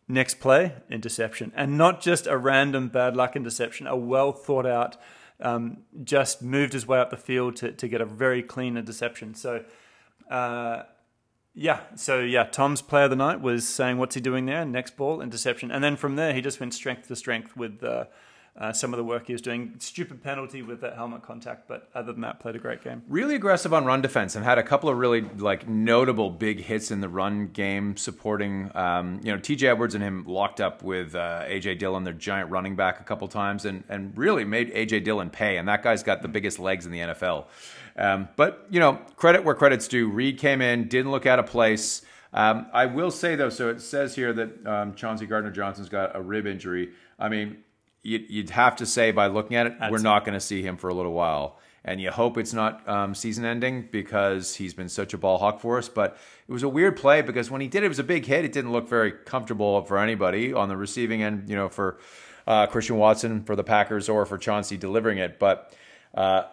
Next 0.07 0.39
play, 0.39 0.75
interception, 0.91 1.51
and 1.57 1.79
not 1.79 2.03
just 2.03 2.27
a 2.27 2.37
random 2.37 2.89
bad 2.89 3.17
luck 3.17 3.37
interception, 3.37 3.87
a 3.87 3.97
well 3.97 4.33
thought 4.33 4.67
out, 4.67 4.99
um, 5.41 5.79
just 6.03 6.43
moved 6.43 6.75
his 6.75 6.87
way 6.87 6.99
up 6.99 7.09
the 7.09 7.17
field 7.17 7.57
to, 7.57 7.73
to 7.73 7.89
get 7.89 8.03
a 8.03 8.05
very 8.05 8.43
clean 8.43 8.77
interception. 8.77 9.35
So, 9.35 9.65
uh, 10.31 10.83
yeah, 11.55 11.81
so 11.95 12.21
yeah, 12.21 12.45
Tom's 12.45 12.83
player 12.83 13.05
of 13.05 13.11
the 13.11 13.17
night 13.17 13.41
was 13.41 13.67
saying, 13.67 13.97
"What's 13.97 14.15
he 14.15 14.21
doing 14.21 14.45
there?" 14.45 14.67
Next 14.67 14.97
ball, 14.97 15.23
interception, 15.23 15.71
and 15.71 15.83
then 15.83 15.97
from 15.97 16.17
there 16.17 16.35
he 16.35 16.43
just 16.43 16.61
went 16.61 16.75
strength 16.75 17.09
to 17.09 17.17
strength 17.17 17.57
with 17.57 17.83
uh, 17.83 18.05
uh, 18.57 18.73
some 18.73 18.93
of 18.93 18.99
the 18.99 19.05
work 19.05 19.27
he 19.27 19.33
was 19.33 19.43
doing. 19.43 19.75
Stupid 19.79 20.23
penalty 20.23 20.63
with 20.63 20.81
that 20.81 20.95
helmet 20.95 21.23
contact, 21.23 21.67
but 21.67 21.89
other 21.95 22.13
than 22.13 22.21
that, 22.21 22.39
played 22.39 22.55
a 22.55 22.59
great 22.59 22.85
game. 22.85 23.03
Really 23.09 23.35
aggressive 23.35 23.75
on 23.75 23.85
run 23.85 24.01
defense 24.01 24.37
and 24.37 24.45
had 24.45 24.59
a 24.59 24.63
couple 24.63 24.89
of 24.89 24.97
really 24.97 25.23
like 25.23 25.69
notable 25.69 26.31
big 26.31 26.61
hits 26.61 26.93
in 26.93 27.01
the 27.01 27.09
run 27.09 27.49
game, 27.49 27.97
supporting 27.97 28.71
um, 28.77 29.21
you 29.25 29.33
know 29.33 29.39
T.J. 29.39 29.67
Edwards 29.67 29.97
and 29.97 30.05
him 30.05 30.25
locked 30.27 30.61
up 30.61 30.85
with 30.85 31.17
uh, 31.17 31.43
A.J. 31.47 31.77
Dillon, 31.77 32.05
their 32.05 32.15
giant 32.15 32.51
running 32.51 32.77
back, 32.77 33.01
a 33.01 33.05
couple 33.05 33.27
times, 33.27 33.65
and 33.65 33.83
and 33.89 34.17
really 34.17 34.45
made 34.45 34.71
A.J. 34.73 35.01
Dillon 35.01 35.31
pay. 35.31 35.57
And 35.57 35.67
that 35.69 35.83
guy's 35.83 36.05
got 36.05 36.23
the 36.23 36.29
biggest 36.29 36.61
legs 36.61 36.87
in 36.87 36.93
the 36.93 37.01
NFL. 37.01 37.47
Um, 37.97 38.29
but 38.37 38.67
you 38.71 38.79
know, 38.79 39.01
credit 39.17 39.43
where 39.43 39.57
credit's 39.57 39.89
due. 39.89 40.09
Reed 40.09 40.39
came 40.39 40.61
in, 40.61 40.87
didn't 40.87 41.11
look 41.11 41.27
out 41.27 41.41
of 41.41 41.47
place. 41.47 42.03
Um, 42.33 42.67
I 42.73 42.87
will 42.87 43.11
say 43.11 43.35
though, 43.35 43.51
so 43.51 43.69
it 43.69 43.81
says 43.81 44.15
here 44.15 44.33
that 44.33 44.67
um, 44.67 44.95
Chauncey 44.95 45.27
Gardner 45.27 45.51
Johnson's 45.51 45.89
got 45.89 46.15
a 46.15 46.21
rib 46.21 46.47
injury. 46.47 46.91
I 47.19 47.29
mean, 47.29 47.59
you'd 48.05 48.51
have 48.51 48.77
to 48.77 48.87
say 48.87 49.11
by 49.11 49.27
looking 49.27 49.57
at 49.57 49.67
it, 49.67 49.75
we're 49.91 49.99
not 49.99 50.25
going 50.25 50.35
to 50.35 50.41
see 50.41 50.63
him 50.63 50.77
for 50.77 50.89
a 50.89 50.95
little 50.95 51.13
while. 51.13 51.59
And 51.87 52.01
you 52.01 52.11
hope 52.11 52.39
it's 52.39 52.55
not 52.55 52.89
um, 52.89 53.15
season 53.15 53.45
ending 53.45 53.89
because 53.91 54.55
he's 54.55 54.73
been 54.73 54.89
such 54.89 55.13
a 55.13 55.19
ball 55.19 55.37
hawk 55.39 55.61
for 55.61 55.77
us. 55.77 55.89
But 55.89 56.17
it 56.49 56.53
was 56.53 56.63
a 56.63 56.69
weird 56.69 56.97
play 56.97 57.21
because 57.21 57.51
when 57.51 57.61
he 57.61 57.69
did 57.69 57.83
it, 57.83 57.87
it 57.87 57.89
was 57.89 57.99
a 57.99 58.05
big 58.05 58.25
hit. 58.25 58.45
It 58.45 58.53
didn't 58.53 58.73
look 58.73 58.89
very 58.89 59.13
comfortable 59.13 59.83
for 59.85 59.99
anybody 59.99 60.53
on 60.53 60.69
the 60.69 60.77
receiving 60.77 61.23
end, 61.23 61.49
you 61.49 61.57
know, 61.57 61.69
for 61.69 61.99
uh, 62.47 62.67
Christian 62.69 62.97
Watson 62.97 63.45
for 63.45 63.57
the 63.57 63.65
Packers 63.65 64.09
or 64.09 64.25
for 64.25 64.39
Chauncey 64.39 64.79
delivering 64.79 65.19
it. 65.19 65.39
But 65.39 65.75
uh, 66.15 66.45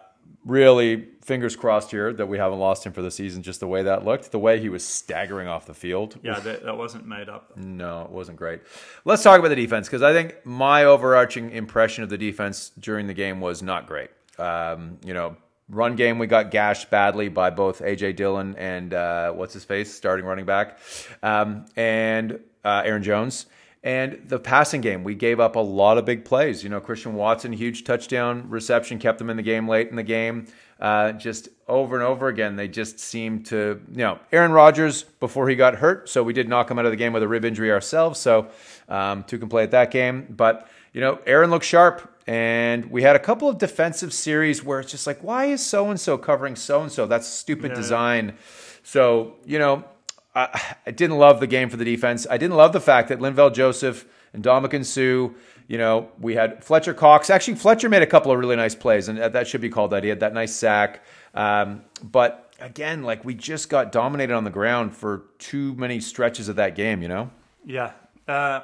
really 0.44 1.08
fingers 1.22 1.54
crossed 1.54 1.90
here 1.90 2.12
that 2.12 2.26
we 2.26 2.36
haven't 2.36 2.58
lost 2.58 2.84
him 2.84 2.92
for 2.92 3.02
the 3.02 3.10
season. 3.10 3.42
Just 3.42 3.60
the 3.60 3.66
way 3.66 3.84
that 3.84 4.04
looked, 4.04 4.32
the 4.32 4.38
way 4.38 4.58
he 4.60 4.68
was 4.68 4.84
staggering 4.84 5.48
off 5.48 5.66
the 5.66 5.74
field. 5.74 6.18
Yeah, 6.22 6.40
that, 6.40 6.64
that 6.64 6.76
wasn't 6.76 7.06
made 7.06 7.28
up. 7.28 7.56
No, 7.56 8.02
it 8.02 8.10
wasn't 8.10 8.38
great. 8.38 8.60
Let's 9.04 9.22
talk 9.22 9.38
about 9.38 9.48
the 9.48 9.56
defense 9.56 9.88
because 9.88 10.02
I 10.02 10.12
think 10.12 10.44
my 10.44 10.84
overarching 10.84 11.50
impression 11.50 12.04
of 12.04 12.10
the 12.10 12.18
defense 12.18 12.72
during 12.78 13.06
the 13.06 13.14
game 13.14 13.40
was 13.40 13.62
not 13.62 13.86
great. 13.86 14.10
Um, 14.38 14.98
you 15.04 15.14
know, 15.14 15.36
run 15.68 15.96
game 15.96 16.18
we 16.18 16.26
got 16.26 16.50
gashed 16.50 16.90
badly 16.90 17.28
by 17.28 17.50
both 17.50 17.80
AJ 17.80 18.16
Dillon 18.16 18.56
and 18.56 18.92
uh, 18.92 19.32
what's 19.32 19.54
his 19.54 19.64
face 19.64 19.92
starting 19.94 20.26
running 20.26 20.44
back, 20.44 20.78
um, 21.22 21.66
and 21.76 22.40
uh, 22.64 22.82
Aaron 22.84 23.02
Jones. 23.02 23.46
And 23.84 24.22
the 24.28 24.38
passing 24.38 24.80
game, 24.80 25.02
we 25.02 25.14
gave 25.16 25.40
up 25.40 25.56
a 25.56 25.60
lot 25.60 25.98
of 25.98 26.04
big 26.04 26.24
plays. 26.24 26.62
You 26.62 26.70
know, 26.70 26.80
Christian 26.80 27.14
Watson, 27.14 27.52
huge 27.52 27.82
touchdown 27.84 28.48
reception, 28.48 28.98
kept 29.00 29.18
them 29.18 29.28
in 29.28 29.36
the 29.36 29.42
game 29.42 29.68
late 29.68 29.88
in 29.88 29.96
the 29.96 30.04
game. 30.04 30.46
Uh, 30.80 31.12
just 31.12 31.48
over 31.68 31.96
and 31.96 32.04
over 32.04 32.28
again, 32.28 32.56
they 32.56 32.68
just 32.68 32.98
seemed 32.98 33.46
to, 33.46 33.80
you 33.90 33.98
know, 33.98 34.18
Aaron 34.32 34.52
Rodgers 34.52 35.02
before 35.04 35.48
he 35.48 35.54
got 35.56 35.76
hurt, 35.76 36.08
so 36.08 36.22
we 36.22 36.32
did 36.32 36.48
knock 36.48 36.70
him 36.70 36.78
out 36.78 36.84
of 36.86 36.90
the 36.92 36.96
game 36.96 37.12
with 37.12 37.22
a 37.22 37.28
rib 37.28 37.44
injury 37.44 37.70
ourselves. 37.70 38.18
So 38.20 38.48
um, 38.88 39.22
two 39.24 39.38
can 39.38 39.48
play 39.48 39.62
at 39.62 39.70
that 39.72 39.90
game, 39.90 40.26
but 40.30 40.68
you 40.92 41.00
know, 41.00 41.18
Aaron 41.26 41.50
looked 41.50 41.64
sharp. 41.64 42.08
And 42.26 42.84
we 42.90 43.02
had 43.02 43.16
a 43.16 43.18
couple 43.18 43.48
of 43.48 43.58
defensive 43.58 44.12
series 44.12 44.62
where 44.62 44.78
it's 44.78 44.92
just 44.92 45.08
like, 45.08 45.24
why 45.24 45.46
is 45.46 45.64
so 45.64 45.90
and 45.90 45.98
so 45.98 46.16
covering 46.16 46.54
so 46.54 46.82
and 46.82 46.92
so? 46.92 47.04
That's 47.06 47.26
stupid 47.26 47.70
Yeah. 47.72 47.76
design. 47.76 48.34
So, 48.84 49.34
you 49.44 49.58
know, 49.58 49.82
I, 50.34 50.76
I 50.86 50.90
didn't 50.90 51.18
love 51.18 51.40
the 51.40 51.46
game 51.46 51.68
for 51.68 51.76
the 51.76 51.84
defense. 51.84 52.26
I 52.28 52.38
didn't 52.38 52.56
love 52.56 52.72
the 52.72 52.80
fact 52.80 53.08
that 53.08 53.18
Linval 53.18 53.52
Joseph 53.52 54.06
and 54.32 54.42
Ndamukong 54.42 54.84
Suh, 54.84 55.34
you 55.68 55.78
know, 55.78 56.10
we 56.20 56.34
had 56.34 56.64
Fletcher 56.64 56.94
Cox. 56.94 57.30
Actually, 57.30 57.56
Fletcher 57.56 57.88
made 57.88 58.02
a 58.02 58.06
couple 58.06 58.32
of 58.32 58.38
really 58.38 58.56
nice 58.56 58.74
plays, 58.74 59.08
and 59.08 59.18
that 59.18 59.46
should 59.46 59.60
be 59.60 59.68
called 59.68 59.90
that. 59.90 60.02
He 60.02 60.08
had 60.08 60.20
that 60.20 60.34
nice 60.34 60.54
sack. 60.54 61.04
Um, 61.34 61.82
but 62.02 62.52
again, 62.60 63.02
like 63.02 63.24
we 63.24 63.34
just 63.34 63.68
got 63.68 63.92
dominated 63.92 64.34
on 64.34 64.44
the 64.44 64.50
ground 64.50 64.96
for 64.96 65.24
too 65.38 65.74
many 65.74 66.00
stretches 66.00 66.48
of 66.48 66.56
that 66.56 66.74
game, 66.74 67.02
you 67.02 67.08
know? 67.08 67.30
Yeah. 67.64 67.92
Uh, 68.26 68.60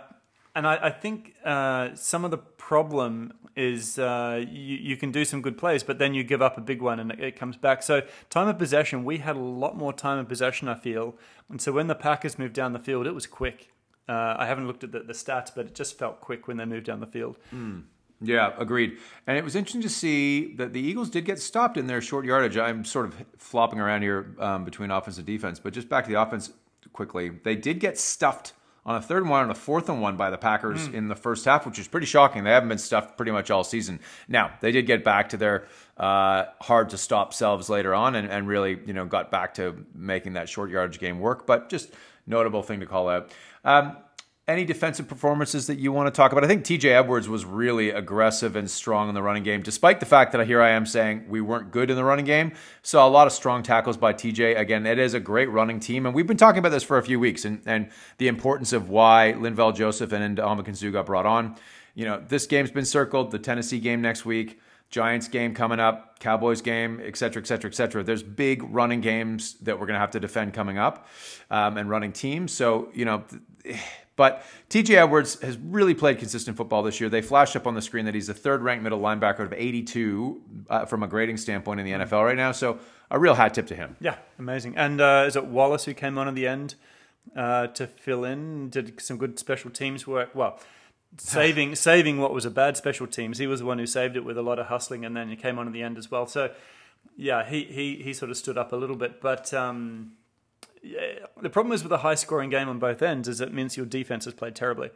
and 0.59 0.67
I, 0.67 0.87
I 0.87 0.91
think 0.91 1.37
uh, 1.45 1.95
some 1.95 2.25
of 2.25 2.33
the 2.33 2.39
problem 2.39 3.33
is 3.55 3.97
uh, 3.97 4.45
you, 4.51 4.77
you 4.77 4.97
can 4.97 5.13
do 5.13 5.25
some 5.25 5.41
good 5.41 5.57
plays, 5.57 5.85
but 5.85 6.01
then 6.01 6.15
you 6.15 6.25
give 6.25 6.43
up 6.43 6.59
a 6.59 6.61
big 6.61 6.83
one 6.83 6.99
and 6.99 7.13
it, 7.13 7.21
it 7.21 7.37
comes 7.37 7.57
back. 7.57 7.81
So, 7.81 8.03
time 8.29 8.49
of 8.49 8.59
possession, 8.59 9.05
we 9.05 9.19
had 9.19 9.37
a 9.37 9.41
lot 9.41 9.77
more 9.77 9.93
time 9.93 10.19
of 10.19 10.29
possession, 10.29 10.67
I 10.67 10.75
feel. 10.75 11.15
And 11.49 11.61
so, 11.61 11.71
when 11.71 11.87
the 11.87 11.95
Packers 11.95 12.41
moved 12.41 12.55
down 12.55 12.73
the 12.73 12.81
field, 12.81 13.07
it 13.07 13.15
was 13.15 13.25
quick. 13.25 13.71
Uh, 14.09 14.35
I 14.37 14.47
haven't 14.47 14.67
looked 14.67 14.83
at 14.83 14.91
the, 14.91 14.99
the 14.99 15.13
stats, 15.13 15.53
but 15.55 15.67
it 15.67 15.77
just 15.77 15.97
felt 15.97 16.21
quick 16.21 16.49
when 16.49 16.57
they 16.57 16.65
moved 16.65 16.87
down 16.87 16.99
the 16.99 17.07
field. 17.07 17.39
Yeah, 18.21 18.53
agreed. 18.59 18.99
And 19.29 19.39
it 19.39 19.45
was 19.45 19.55
interesting 19.55 19.83
to 19.83 19.89
see 19.89 20.55
that 20.57 20.73
the 20.73 20.81
Eagles 20.81 21.09
did 21.09 21.25
get 21.25 21.39
stopped 21.39 21.77
in 21.77 21.87
their 21.87 22.01
short 22.01 22.25
yardage. 22.25 22.59
I'm 22.59 22.85
sort 22.85 23.07
of 23.07 23.15
flopping 23.37 23.79
around 23.79 24.03
here 24.03 24.35
um, 24.41 24.65
between 24.65 24.91
offense 24.91 25.19
and 25.19 25.27
defense, 25.27 25.61
but 25.61 25.73
just 25.73 25.89
back 25.89 26.03
to 26.07 26.11
the 26.11 26.21
offense 26.21 26.51
quickly. 26.93 27.29
They 27.29 27.55
did 27.55 27.79
get 27.79 27.97
stuffed 27.97 28.55
on 28.89 28.95
a 28.97 29.03
third 29.03 29.23
and 29.23 29.31
one 29.31 29.43
and 29.43 29.51
a 29.51 29.55
fourth 29.55 29.91
and 29.91 30.01
one 30.01 30.17
by 30.17 30.31
the 30.31 30.39
Packers 30.39 30.87
in 30.87 31.09
the 31.09 31.15
first 31.15 31.45
half, 31.45 31.67
which 31.67 31.79
is 31.79 31.87
pretty 31.87 32.07
shocking. 32.07 32.43
They 32.43 32.51
haven't 32.51 32.71
been 32.71 32.79
stuffed 32.79 33.19
pretty 33.19 33.33
much 33.33 33.51
all 33.51 33.63
season. 33.63 34.01
Now 34.29 34.53
they 34.63 34.73
did 34.73 34.87
get 34.87 35.05
back 35.05 35.29
to 35.29 35.37
their 35.37 35.67
uh, 35.99 36.47
hard 36.63 36.89
to 36.91 36.97
stop 36.97 37.35
selves 37.35 37.69
later 37.69 37.95
on, 37.95 38.15
and, 38.15 38.27
and 38.31 38.49
really 38.49 38.81
you 38.87 38.95
know 38.95 39.05
got 39.05 39.31
back 39.31 39.55
to 39.55 39.85
making 39.95 40.33
that 40.33 40.49
short 40.49 40.71
yardage 40.71 40.99
game 40.99 41.21
work. 41.21 41.47
But 41.47 41.69
just 41.69 41.93
notable 42.27 42.63
thing 42.63 42.81
to 42.81 42.87
call 42.87 43.11
out. 43.11 43.31
Um, 43.63 43.99
any 44.49 44.65
defensive 44.65 45.07
performances 45.07 45.67
that 45.67 45.79
you 45.79 45.93
want 45.93 46.07
to 46.07 46.11
talk 46.11 46.33
about? 46.33 46.43
I 46.43 46.47
think 46.49 46.65
TJ 46.65 46.87
Edwards 46.87 47.29
was 47.29 47.45
really 47.45 47.91
aggressive 47.91 48.57
and 48.57 48.69
strong 48.69 49.11
in 49.11 49.15
the 49.15 49.23
running 49.23 49.43
game, 49.43 49.61
despite 49.61 50.01
the 50.01 50.07
fact 50.07 50.33
that 50.33 50.45
here 50.47 50.63
I 50.63 50.71
am 50.71 50.87
saying 50.87 51.27
we 51.29 51.43
weren't 51.43 51.71
good 51.71 51.91
in 51.91 51.97
the 51.97 52.05
running 52.05 52.25
game. 52.25 52.53
Saw 52.83 53.07
a 53.07 53.11
lot 53.11 53.27
of 53.27 53.35
strong 53.35 53.63
tackles 53.63 53.99
by 53.99 54.15
TJ. 54.15 54.59
Again, 54.59 54.87
it 54.87 54.99
is 54.99 55.13
a 55.13 55.21
great 55.21 55.51
running 55.51 55.81
team, 55.81 56.07
and 56.07 56.15
we've 56.15 56.27
been 56.27 56.39
talking 56.39 56.61
about 56.61 56.71
this 56.71 56.83
for 56.83 56.97
a 56.97 57.03
few 57.03 57.21
weeks 57.21 57.45
and, 57.45 57.61
and 57.67 57.91
the 58.17 58.27
importance 58.27 58.73
of 58.73 58.89
why 58.89 59.35
Linval 59.37 59.77
Joseph 59.77 60.13
and 60.13 60.39
Ndamukong 60.39 60.93
got 60.93 61.05
brought 61.05 61.27
on. 61.27 61.55
You 61.95 62.07
know, 62.07 62.25
this 62.27 62.47
game's 62.47 62.71
been 62.71 62.87
circled, 62.87 63.31
the 63.31 63.39
Tennessee 63.39 63.81
game 63.81 64.01
next 64.01 64.25
week. 64.25 64.59
Giants 64.91 65.29
game 65.29 65.55
coming 65.55 65.81
up, 65.81 66.19
Cowboys 66.19 66.63
game, 66.63 66.99
et 67.05 67.15
cetera, 67.19 67.43
et 67.43 67.47
cetera, 67.47 67.71
et 67.71 67.75
cetera. 67.75 68.03
There's 68.03 68.23
big 68.23 68.63
running 68.73 69.03
games 69.03 69.55
that 69.61 69.79
we're 69.79 69.85
going 69.85 69.97
to 69.97 70.01
have 70.01 70.13
to 70.13 70.21
defend 70.21 70.55
coming 70.55 70.79
up 70.79 71.07
um, 71.51 71.77
and 71.77 71.91
running 71.91 72.13
teams. 72.13 72.53
So, 72.53 72.89
you 72.95 73.05
know, 73.05 73.25
but 74.19 74.45
TJ 74.69 74.97
Edwards 74.97 75.41
has 75.43 75.57
really 75.57 75.95
played 75.95 76.19
consistent 76.19 76.57
football 76.57 76.83
this 76.83 77.01
year. 77.01 77.09
They 77.09 77.23
flashed 77.23 77.55
up 77.55 77.69
on 77.69 77.75
the 77.75 77.81
screen 77.81 78.05
that 78.07 78.17
he's 78.17 78.27
the 78.27 78.35
third 78.35 78.63
ranked 78.63 78.83
middle 78.83 78.99
linebacker 78.99 79.39
of 79.39 79.53
82 79.53 80.43
uh, 80.69 80.85
from 80.87 81.05
a 81.05 81.07
grading 81.07 81.37
standpoint 81.37 81.79
in 81.79 81.87
the 81.87 81.93
NFL 81.93 82.25
right 82.25 82.37
now. 82.37 82.51
So, 82.51 82.81
a 83.13 83.19
real 83.19 83.35
hat 83.35 83.55
tip 83.55 83.69
to 83.69 83.77
him. 83.77 83.97
Yeah, 84.01 84.17
amazing. 84.37 84.77
And 84.77 85.01
uh, 85.01 85.25
is 85.29 85.37
it 85.37 85.47
Wallace 85.47 85.85
who 85.85 85.95
came 85.95 86.19
on 86.19 86.27
at 86.27 86.35
the 86.35 86.49
end 86.49 86.75
uh, 87.37 87.69
to 87.69 87.87
fill 87.87 88.25
in? 88.25 88.71
Did 88.71 89.01
some 89.01 89.19
good 89.19 89.39
special 89.39 89.71
teams 89.71 90.05
work? 90.05 90.35
Well, 90.35 90.59
saving 91.17 91.77
saving 91.77 92.19
what 92.19 92.35
was 92.35 92.45
a 92.45 92.51
bad 92.51 92.77
special 92.77 93.07
teams. 93.07 93.39
He 93.39 93.47
was 93.47 93.61
the 93.61 93.67
one 93.67 93.79
who 93.79 93.87
saved 93.87 94.17
it 94.17 94.25
with 94.25 94.37
a 94.37 94.43
lot 94.43 94.59
of 94.59 94.67
hustling, 94.67 95.05
and 95.05 95.17
then 95.17 95.29
he 95.29 95.37
came 95.37 95.61
on 95.61 95.69
at 95.69 95.73
the 95.73 95.83
end 95.83 95.97
as 95.97 96.11
well. 96.11 96.27
So, 96.27 96.53
yeah, 97.17 97.49
he 97.49 97.63
he 97.63 98.03
he 98.03 98.13
sort 98.13 98.33
of 98.33 98.37
stood 98.37 98.59
up 98.59 98.73
a 98.73 98.77
little 98.77 98.97
bit, 98.97 99.21
but. 99.21 99.55
Um, 99.55 100.15
yeah, 100.83 101.27
the 101.41 101.51
problem 101.51 101.73
is 101.73 101.83
with 101.83 101.93
a 101.93 101.99
high 101.99 102.15
scoring 102.15 102.51
game 102.51 102.69
on 102.69 102.79
both 102.79 103.03
ends 103.03 103.29
is 103.29 103.41
it 103.41 103.53
means 103.53 103.77
your 103.77 103.87
defense 103.87 104.25
has 104.25 104.35
played 104.35 104.55
terribly. 104.55 104.91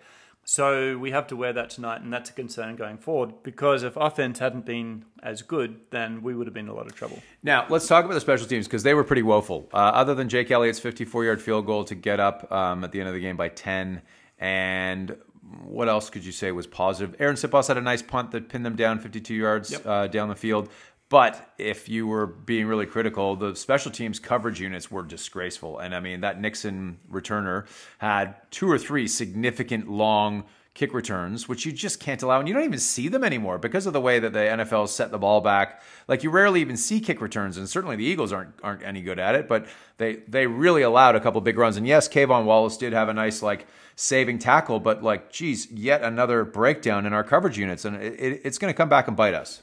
So 0.45 0.99
we 0.99 1.13
have 1.13 1.29
to 1.29 1.37
wear 1.37 1.53
that 1.53 1.71
tonight, 1.71 2.01
and 2.01 2.13
that's 2.13 2.31
a 2.31 2.33
concern 2.33 2.75
going 2.75 2.99
forward. 2.99 3.45
Because 3.45 3.85
if 3.85 3.97
offense 3.97 4.41
hadn't 4.41 4.67
been 4.67 5.05
as 5.23 5.41
good, 5.41 5.79
then 5.91 6.21
we 6.21 6.35
would 6.35 6.49
have 6.49 6.55
been 6.55 6.65
in 6.65 6.71
a 6.73 6.75
lot 6.75 6.87
of 6.87 6.97
trouble. 6.97 7.23
Now, 7.45 7.65
let's 7.69 7.87
talk 7.87 8.05
about 8.05 8.15
the 8.15 8.21
special 8.21 8.49
teams 8.49 8.67
because 8.67 8.83
they 8.83 8.93
were 8.95 9.05
pretty 9.05 9.23
woeful. 9.23 9.69
Uh, 9.73 9.77
other 9.77 10.17
than 10.17 10.29
Jake 10.29 10.51
Elliott's 10.51 10.81
54 10.81 11.25
yard 11.27 11.41
field 11.41 11.65
goal 11.67 11.85
to 11.85 11.95
get 11.95 12.19
up 12.19 12.51
um, 12.51 12.83
at 12.83 12.91
the 12.91 12.99
end 12.99 13.09
of 13.09 13.15
the 13.15 13.21
game 13.21 13.37
by 13.37 13.51
10. 13.51 14.03
And 14.41 15.17
what 15.65 15.89
else 15.89 16.11
could 16.11 16.25
you 16.25 16.33
say 16.33 16.51
was 16.51 16.67
positive? 16.67 17.17
Arryn 17.19 17.35
Siposs 17.35 17.69
had 17.69 17.77
a 17.77 17.81
nice 17.83 18.03
punt 18.03 18.33
that 18.33 18.49
pinned 18.49 18.67
them 18.67 18.75
down 18.75 18.99
52 18.99 19.35
yards 19.35 19.71
Yep. 19.71 19.87
uh, 19.87 20.07
down 20.09 20.29
the 20.29 20.35
field. 20.35 20.69
But 21.13 21.53
if 21.59 21.91
you 21.91 22.07
were 22.07 22.27
being 22.27 22.67
really 22.67 22.87
critical, 22.87 23.37
the 23.37 23.55
special 23.55 23.91
teams 23.91 24.19
coverage 24.19 24.63
units 24.63 24.91
were 24.91 25.03
disgraceful. 25.03 25.79
And 25.79 25.95
I 25.95 26.01
mean, 26.01 26.23
that 26.23 26.41
Nixon 26.41 27.01
returner 27.11 27.67
had 27.99 28.37
two 28.51 28.67
or 28.71 28.79
three 28.79 29.07
significant 29.07 29.91
long 29.91 30.45
kick 30.73 30.95
returns, 30.95 31.47
which 31.47 31.67
you 31.67 31.73
just 31.73 32.01
can't 32.01 32.23
allow. 32.23 32.39
And 32.39 32.49
you 32.49 32.55
don't 32.55 32.65
even 32.65 32.79
see 32.79 33.09
them 33.09 33.25
anymore 33.25 33.59
because 33.59 33.85
of 33.85 33.93
the 33.93 34.01
way 34.01 34.21
that 34.21 34.33
the 34.33 34.39
NFL 34.39 34.89
set 34.89 35.11
the 35.11 35.19
ball 35.19 35.43
back. 35.43 35.83
Like 36.09 36.23
you 36.23 36.31
rarely 36.31 36.63
even 36.63 36.79
see 36.79 36.99
kick 36.99 37.21
returns, 37.21 37.59
and 37.59 37.69
certainly 37.69 37.97
the 37.97 38.07
Eagles 38.07 38.33
aren't 38.33 38.55
aren't 38.63 38.83
any 38.83 39.03
good 39.03 39.19
at 39.19 39.35
it. 39.35 39.49
But 39.49 39.67
they 39.99 40.23
they 40.29 40.47
really 40.47 40.81
allowed 40.81 41.15
a 41.15 41.21
couple 41.21 41.43
big 41.43 41.59
runs. 41.59 41.77
And 41.77 41.87
yes, 41.87 42.09
K'Von 42.09 42.47
Wallace 42.47 42.79
did 42.79 42.95
have 42.95 43.11
a 43.11 43.13
nice 43.13 43.43
like 43.43 43.67
saving 43.97 44.39
tackle, 44.39 44.81
but 44.81 45.03
like, 45.03 45.31
geez, 45.31 45.71
yet 45.71 46.01
another 46.01 46.43
breakdown 46.43 47.05
in 47.05 47.13
our 47.13 47.23
coverage 47.23 47.59
units, 47.59 47.85
and 47.85 47.97
it, 47.97 48.19
it, 48.19 48.41
it's 48.45 48.57
going 48.57 48.73
to 48.73 48.77
come 48.77 48.89
back 48.89 49.09
and 49.09 49.17
bite 49.19 49.35
us. 49.35 49.63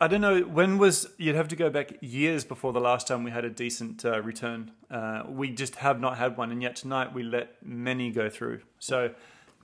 I 0.00 0.06
don't 0.06 0.20
know 0.20 0.42
when 0.42 0.78
was 0.78 1.08
you'd 1.16 1.34
have 1.34 1.48
to 1.48 1.56
go 1.56 1.70
back 1.70 1.94
years 2.00 2.44
before 2.44 2.72
the 2.72 2.80
last 2.80 3.08
time 3.08 3.24
we 3.24 3.30
had 3.32 3.44
a 3.44 3.50
decent 3.50 4.04
uh, 4.04 4.22
return. 4.22 4.70
Uh, 4.90 5.24
we 5.28 5.50
just 5.50 5.76
have 5.76 6.00
not 6.00 6.18
had 6.18 6.36
one, 6.36 6.52
and 6.52 6.62
yet 6.62 6.76
tonight 6.76 7.12
we 7.12 7.24
let 7.24 7.56
many 7.64 8.10
go 8.12 8.30
through. 8.30 8.60
So 8.78 9.10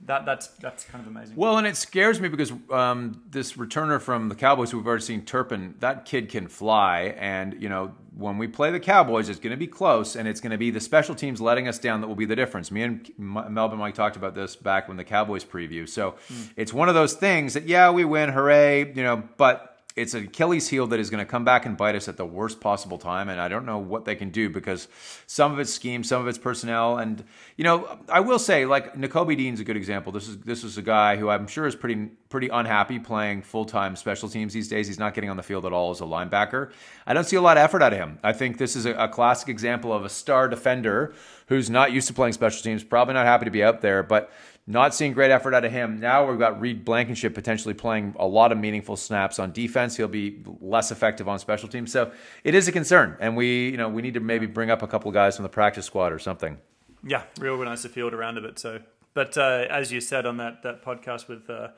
that 0.05 0.25
that's 0.25 0.47
that's 0.47 0.83
kind 0.83 1.01
of 1.01 1.09
amazing. 1.09 1.37
Well, 1.37 1.57
and 1.57 1.65
it 1.65 1.77
scares 1.77 2.19
me 2.19 2.27
because 2.27 2.51
um, 2.69 3.23
this 3.29 3.53
returner 3.53 4.01
from 4.01 4.27
the 4.27 4.35
Cowboys, 4.35 4.71
who 4.71 4.77
we've 4.77 4.87
already 4.87 5.03
seen, 5.03 5.23
Turpin, 5.23 5.75
that 5.79 6.03
kid 6.03 6.27
can 6.27 6.49
fly. 6.49 7.15
And, 7.17 7.61
you 7.63 7.69
know, 7.69 7.93
when 8.13 8.37
we 8.37 8.47
play 8.47 8.71
the 8.71 8.79
Cowboys, 8.79 9.29
it's 9.29 9.39
going 9.39 9.51
to 9.51 9.57
be 9.57 9.67
close, 9.67 10.17
and 10.17 10.27
it's 10.27 10.41
going 10.41 10.51
to 10.51 10.57
be 10.57 10.69
the 10.69 10.81
special 10.81 11.15
teams 11.15 11.39
letting 11.39 11.69
us 11.69 11.79
down 11.79 12.01
that 12.01 12.07
will 12.07 12.15
be 12.15 12.25
the 12.25 12.35
difference. 12.35 12.71
Me 12.71 12.81
and 12.81 13.09
M- 13.17 13.53
Melbourne 13.53 13.79
Mike 13.79 13.95
talked 13.95 14.17
about 14.17 14.35
this 14.35 14.57
back 14.57 14.89
when 14.89 14.97
the 14.97 15.05
Cowboys 15.05 15.45
preview. 15.45 15.87
So 15.87 16.15
it's 16.57 16.73
one 16.73 16.89
of 16.89 16.95
those 16.95 17.13
things 17.13 17.53
that, 17.53 17.69
yeah, 17.69 17.89
we 17.89 18.03
win, 18.03 18.29
hooray, 18.31 18.91
you 18.93 19.03
know, 19.03 19.23
but 19.37 19.74
it's 19.95 20.13
an 20.13 20.25
Achilles 20.25 20.67
heel 20.67 20.87
that 20.87 20.99
is 20.99 21.09
going 21.09 21.23
to 21.23 21.29
come 21.29 21.45
back 21.45 21.65
and 21.65 21.77
bite 21.77 21.95
us 21.95 22.09
at 22.09 22.17
the 22.17 22.25
worst 22.25 22.59
possible 22.59 22.97
time, 22.97 23.29
and 23.29 23.39
I 23.39 23.47
don't 23.47 23.65
know 23.65 23.77
what 23.77 24.03
they 24.03 24.15
can 24.15 24.29
do 24.29 24.49
because 24.49 24.89
some 25.25 25.53
of 25.53 25.59
it's 25.59 25.73
scheme, 25.73 26.03
some 26.03 26.21
of 26.21 26.27
it's 26.27 26.37
personnel, 26.37 26.97
and 26.97 27.23
you 27.55 27.63
know 27.63 27.99
I 28.09 28.19
will 28.19 28.39
say 28.39 28.65
like 28.65 28.95
Nakobe 28.95 29.37
Dean's 29.37 29.61
a 29.61 29.63
good 29.63 29.77
example. 29.77 30.11
This 30.11 30.27
is 30.27 30.37
this 30.39 30.65
is 30.65 30.77
a 30.77 30.81
guy 30.81 31.15
who 31.15 31.29
I'm 31.29 31.47
sure 31.47 31.65
is 31.65 31.75
pretty 31.75 32.09
pretty 32.27 32.49
unhappy 32.49 32.99
playing 32.99 33.41
full 33.41 33.63
time 33.63 33.95
special 33.95 34.27
teams 34.27 34.51
these 34.51 34.67
days. 34.67 34.87
He's 34.87 34.99
not 34.99 35.13
getting 35.13 35.29
on 35.29 35.37
the 35.37 35.43
field 35.43 35.65
at 35.65 35.71
all 35.71 35.91
as 35.91 36.01
a 36.01 36.05
linebacker. 36.05 36.71
I 37.07 37.13
don't 37.13 37.23
see 37.23 37.37
a 37.37 37.41
lot 37.41 37.55
of 37.55 37.63
effort 37.63 37.81
out 37.81 37.93
of 37.93 37.99
him. 37.99 38.19
I 38.21 38.33
think 38.33 38.57
this 38.57 38.75
is 38.75 38.85
a, 38.85 38.93
a 38.95 39.07
classic 39.07 39.47
example 39.47 39.93
of 39.93 40.03
a 40.03 40.09
star 40.09 40.49
defender 40.49 41.13
who's 41.47 41.69
not 41.69 41.93
used 41.93 42.07
to 42.07 42.13
playing 42.13 42.33
special 42.33 42.61
teams, 42.61 42.83
probably 42.83 43.13
not 43.13 43.25
happy 43.25 43.45
to 43.45 43.51
be 43.51 43.63
out 43.63 43.79
there, 43.79 44.03
but 44.03 44.31
not 44.67 44.95
seeing 44.95 45.13
great 45.13 45.31
effort 45.31 45.53
out 45.53 45.63
of 45.63 45.71
him. 45.71 45.99
Now 45.99 46.27
we've 46.27 46.39
got 46.39 46.59
Reed 46.59 46.83
Blankenship 46.83 47.33
potentially 47.35 47.73
playing 47.73 48.15
a 48.17 48.25
lot 48.25 48.51
of 48.51 48.57
meaningful 48.57 48.95
snaps 48.95 49.37
on 49.37 49.51
defense. 49.51 49.95
He'll 49.95 50.07
be 50.07 50.43
less 50.59 50.91
effective 50.91 51.27
on 51.27 51.37
special 51.37 51.69
teams. 51.69 51.91
So 51.91 52.11
it 52.43 52.55
is 52.55 52.67
a 52.67 52.71
concern. 52.71 53.15
And 53.19 53.37
we, 53.37 53.69
you 53.69 53.77
know, 53.77 53.89
we 53.89 54.01
need 54.01 54.15
to 54.15 54.19
maybe 54.19 54.47
bring 54.47 54.71
up 54.71 54.81
a 54.81 54.87
couple 54.87 55.09
of 55.09 55.13
guys 55.13 55.35
from 55.35 55.43
the 55.43 55.49
practice 55.49 55.85
squad 55.85 56.11
or 56.11 56.19
something. 56.19 56.57
Yeah, 57.03 57.23
reorganize 57.39 57.83
the 57.83 57.89
field 57.89 58.13
around 58.13 58.39
a 58.39 58.41
bit. 58.41 58.57
So, 58.57 58.81
but 59.13 59.37
uh, 59.37 59.65
as 59.69 59.91
you 59.91 60.01
said 60.01 60.25
on 60.25 60.37
that 60.37 60.63
that 60.63 60.83
podcast 60.83 61.27
with 61.27 61.47
uh, 61.49 61.69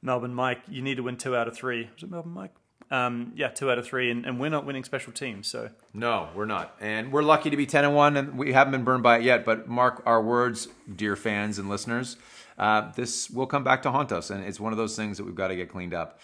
Melbourne 0.00 0.34
Mike, 0.34 0.60
you 0.68 0.82
need 0.82 0.98
to 0.98 1.02
win 1.02 1.16
two 1.16 1.34
out 1.34 1.48
of 1.48 1.56
three. 1.56 1.90
Was 1.94 2.04
it 2.04 2.10
Melbourne 2.10 2.32
Mike? 2.34 2.52
um, 2.90 3.32
yeah, 3.34 3.48
two 3.48 3.70
out 3.70 3.78
of 3.78 3.86
three, 3.86 4.10
and, 4.10 4.24
and 4.24 4.38
we're 4.38 4.50
not 4.50 4.64
winning 4.64 4.84
special 4.84 5.12
teams. 5.12 5.48
So 5.48 5.70
No, 5.92 6.28
we're 6.34 6.46
not. 6.46 6.76
And 6.80 7.12
we're 7.12 7.22
lucky 7.22 7.50
to 7.50 7.56
be 7.56 7.66
10 7.66 7.84
and 7.84 7.94
1, 7.94 8.16
and 8.16 8.38
we 8.38 8.52
haven't 8.52 8.72
been 8.72 8.84
burned 8.84 9.02
by 9.02 9.18
it 9.18 9.24
yet. 9.24 9.44
But 9.44 9.68
mark 9.68 10.02
our 10.06 10.22
words, 10.22 10.68
dear 10.94 11.16
fans 11.16 11.58
and 11.58 11.68
listeners, 11.68 12.16
uh, 12.58 12.92
this 12.92 13.30
will 13.30 13.46
come 13.46 13.64
back 13.64 13.82
to 13.82 13.90
haunt 13.90 14.12
us. 14.12 14.30
And 14.30 14.44
it's 14.44 14.60
one 14.60 14.72
of 14.72 14.78
those 14.78 14.96
things 14.96 15.18
that 15.18 15.24
we've 15.24 15.34
got 15.34 15.48
to 15.48 15.56
get 15.56 15.68
cleaned 15.68 15.94
up. 15.94 16.20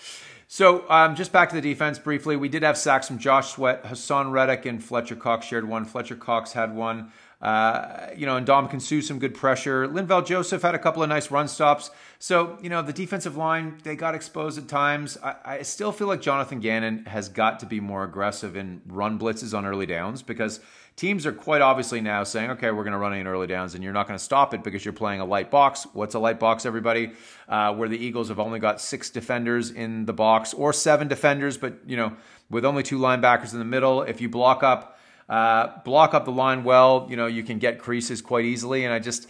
So, 0.49 0.85
um, 0.91 1.15
just 1.15 1.33
back 1.33 1.49
to 1.49 1.55
the 1.55 1.63
defense 1.63 1.99
briefly. 1.99 2.37
We 2.37 2.51
did 2.51 2.63
have 2.63 2.77
sacks 2.77 3.07
from 3.07 3.19
Josh 3.19 3.53
Sweat, 3.53 3.85
Haason 3.85 4.33
Reddick, 4.33 4.67
and 4.67 4.85
Fletcher 4.85 5.17
Cox 5.17 5.47
shared 5.47 5.67
one. 5.67 5.87
Fletcher 5.87 6.17
Cox 6.17 6.53
had 6.53 6.75
one. 6.75 7.11
Uh, 7.41 8.11
you 8.17 8.25
know, 8.25 8.37
and 8.37 8.47
Dom 8.47 8.69
Kinsu 8.69 9.03
some 9.03 9.19
good 9.19 9.35
pressure. 9.35 9.89
Linval 9.89 10.25
Joseph 10.25 10.63
had 10.63 10.77
a 10.77 10.79
couple 10.79 11.03
of 11.03 11.09
nice 11.09 11.29
run 11.31 11.49
stops. 11.49 11.91
So, 12.21 12.57
you 12.63 12.69
know, 12.69 12.83
the 12.83 12.93
defensive 12.93 13.37
line, 13.37 13.79
they 13.83 13.97
got 13.97 14.15
exposed 14.15 14.59
at 14.59 14.69
times. 14.69 15.19
I, 15.25 15.35
I 15.45 15.63
still 15.63 15.91
feel 15.91 16.07
like 16.07 16.21
Jonathan 16.21 16.61
Gannon 16.61 17.05
has 17.07 17.29
got 17.29 17.59
to 17.61 17.67
be 17.67 17.81
more 17.81 18.05
aggressive 18.05 18.55
in 18.55 18.81
run 18.87 19.19
blitzes 19.19 19.59
on 19.59 19.67
early 19.67 19.87
downs 19.87 20.23
because 20.23 20.61
teams 20.97 21.27
are 21.27 21.33
quite 21.33 21.63
obviously 21.63 22.01
now 22.01 22.25
saying, 22.25 22.51
okay, 22.51 22.71
we're 22.71 22.85
going 22.85 22.93
to 22.93 22.99
run 22.99 23.15
in 23.15 23.27
early 23.27 23.47
downs 23.47 23.75
and 23.75 23.83
you're 23.83 23.93
not 23.93 24.07
going 24.07 24.19
to 24.19 24.25
stop 24.25 24.55
it 24.55 24.63
because 24.63 24.85
you're 24.85 24.93
playing 24.93 25.21
a 25.21 25.25
light 25.25 25.51
box. 25.51 25.87
What's 25.93 26.15
a 26.15 26.19
light 26.19 26.39
box, 26.39 26.67
everybody? 26.67 27.13
Uh, 27.49 27.75
where 27.75 27.89
the 27.89 27.97
Eagles 27.97 28.29
have 28.29 28.39
only 28.39 28.59
got 28.59 28.81
six 28.81 29.11
defenders 29.11 29.71
in 29.71 30.05
the 30.07 30.13
box 30.13 30.53
or 30.55 30.73
seven 30.73 31.09
defenders, 31.09 31.57
but, 31.57 31.79
you 31.87 31.97
know, 31.97 32.17
with 32.51 32.65
only 32.65 32.83
two 32.83 32.99
linebackers 32.99 33.53
in 33.53 33.59
the 33.59 33.65
middle, 33.65 34.03
if 34.03 34.21
you 34.21 34.29
block 34.29 34.63
up, 34.63 34.99
uh, 35.29 35.81
block 35.85 36.15
up 36.15 36.25
the 36.25 36.33
line 36.33 36.65
well, 36.65 37.07
you 37.09 37.17
know, 37.17 37.27
you 37.27 37.43
can 37.43 37.59
get 37.59 37.79
creases 37.79 38.21
quite 38.21 38.45
easily. 38.45 38.85
And 38.85 38.93
I 38.93 38.99
just, 38.99 39.29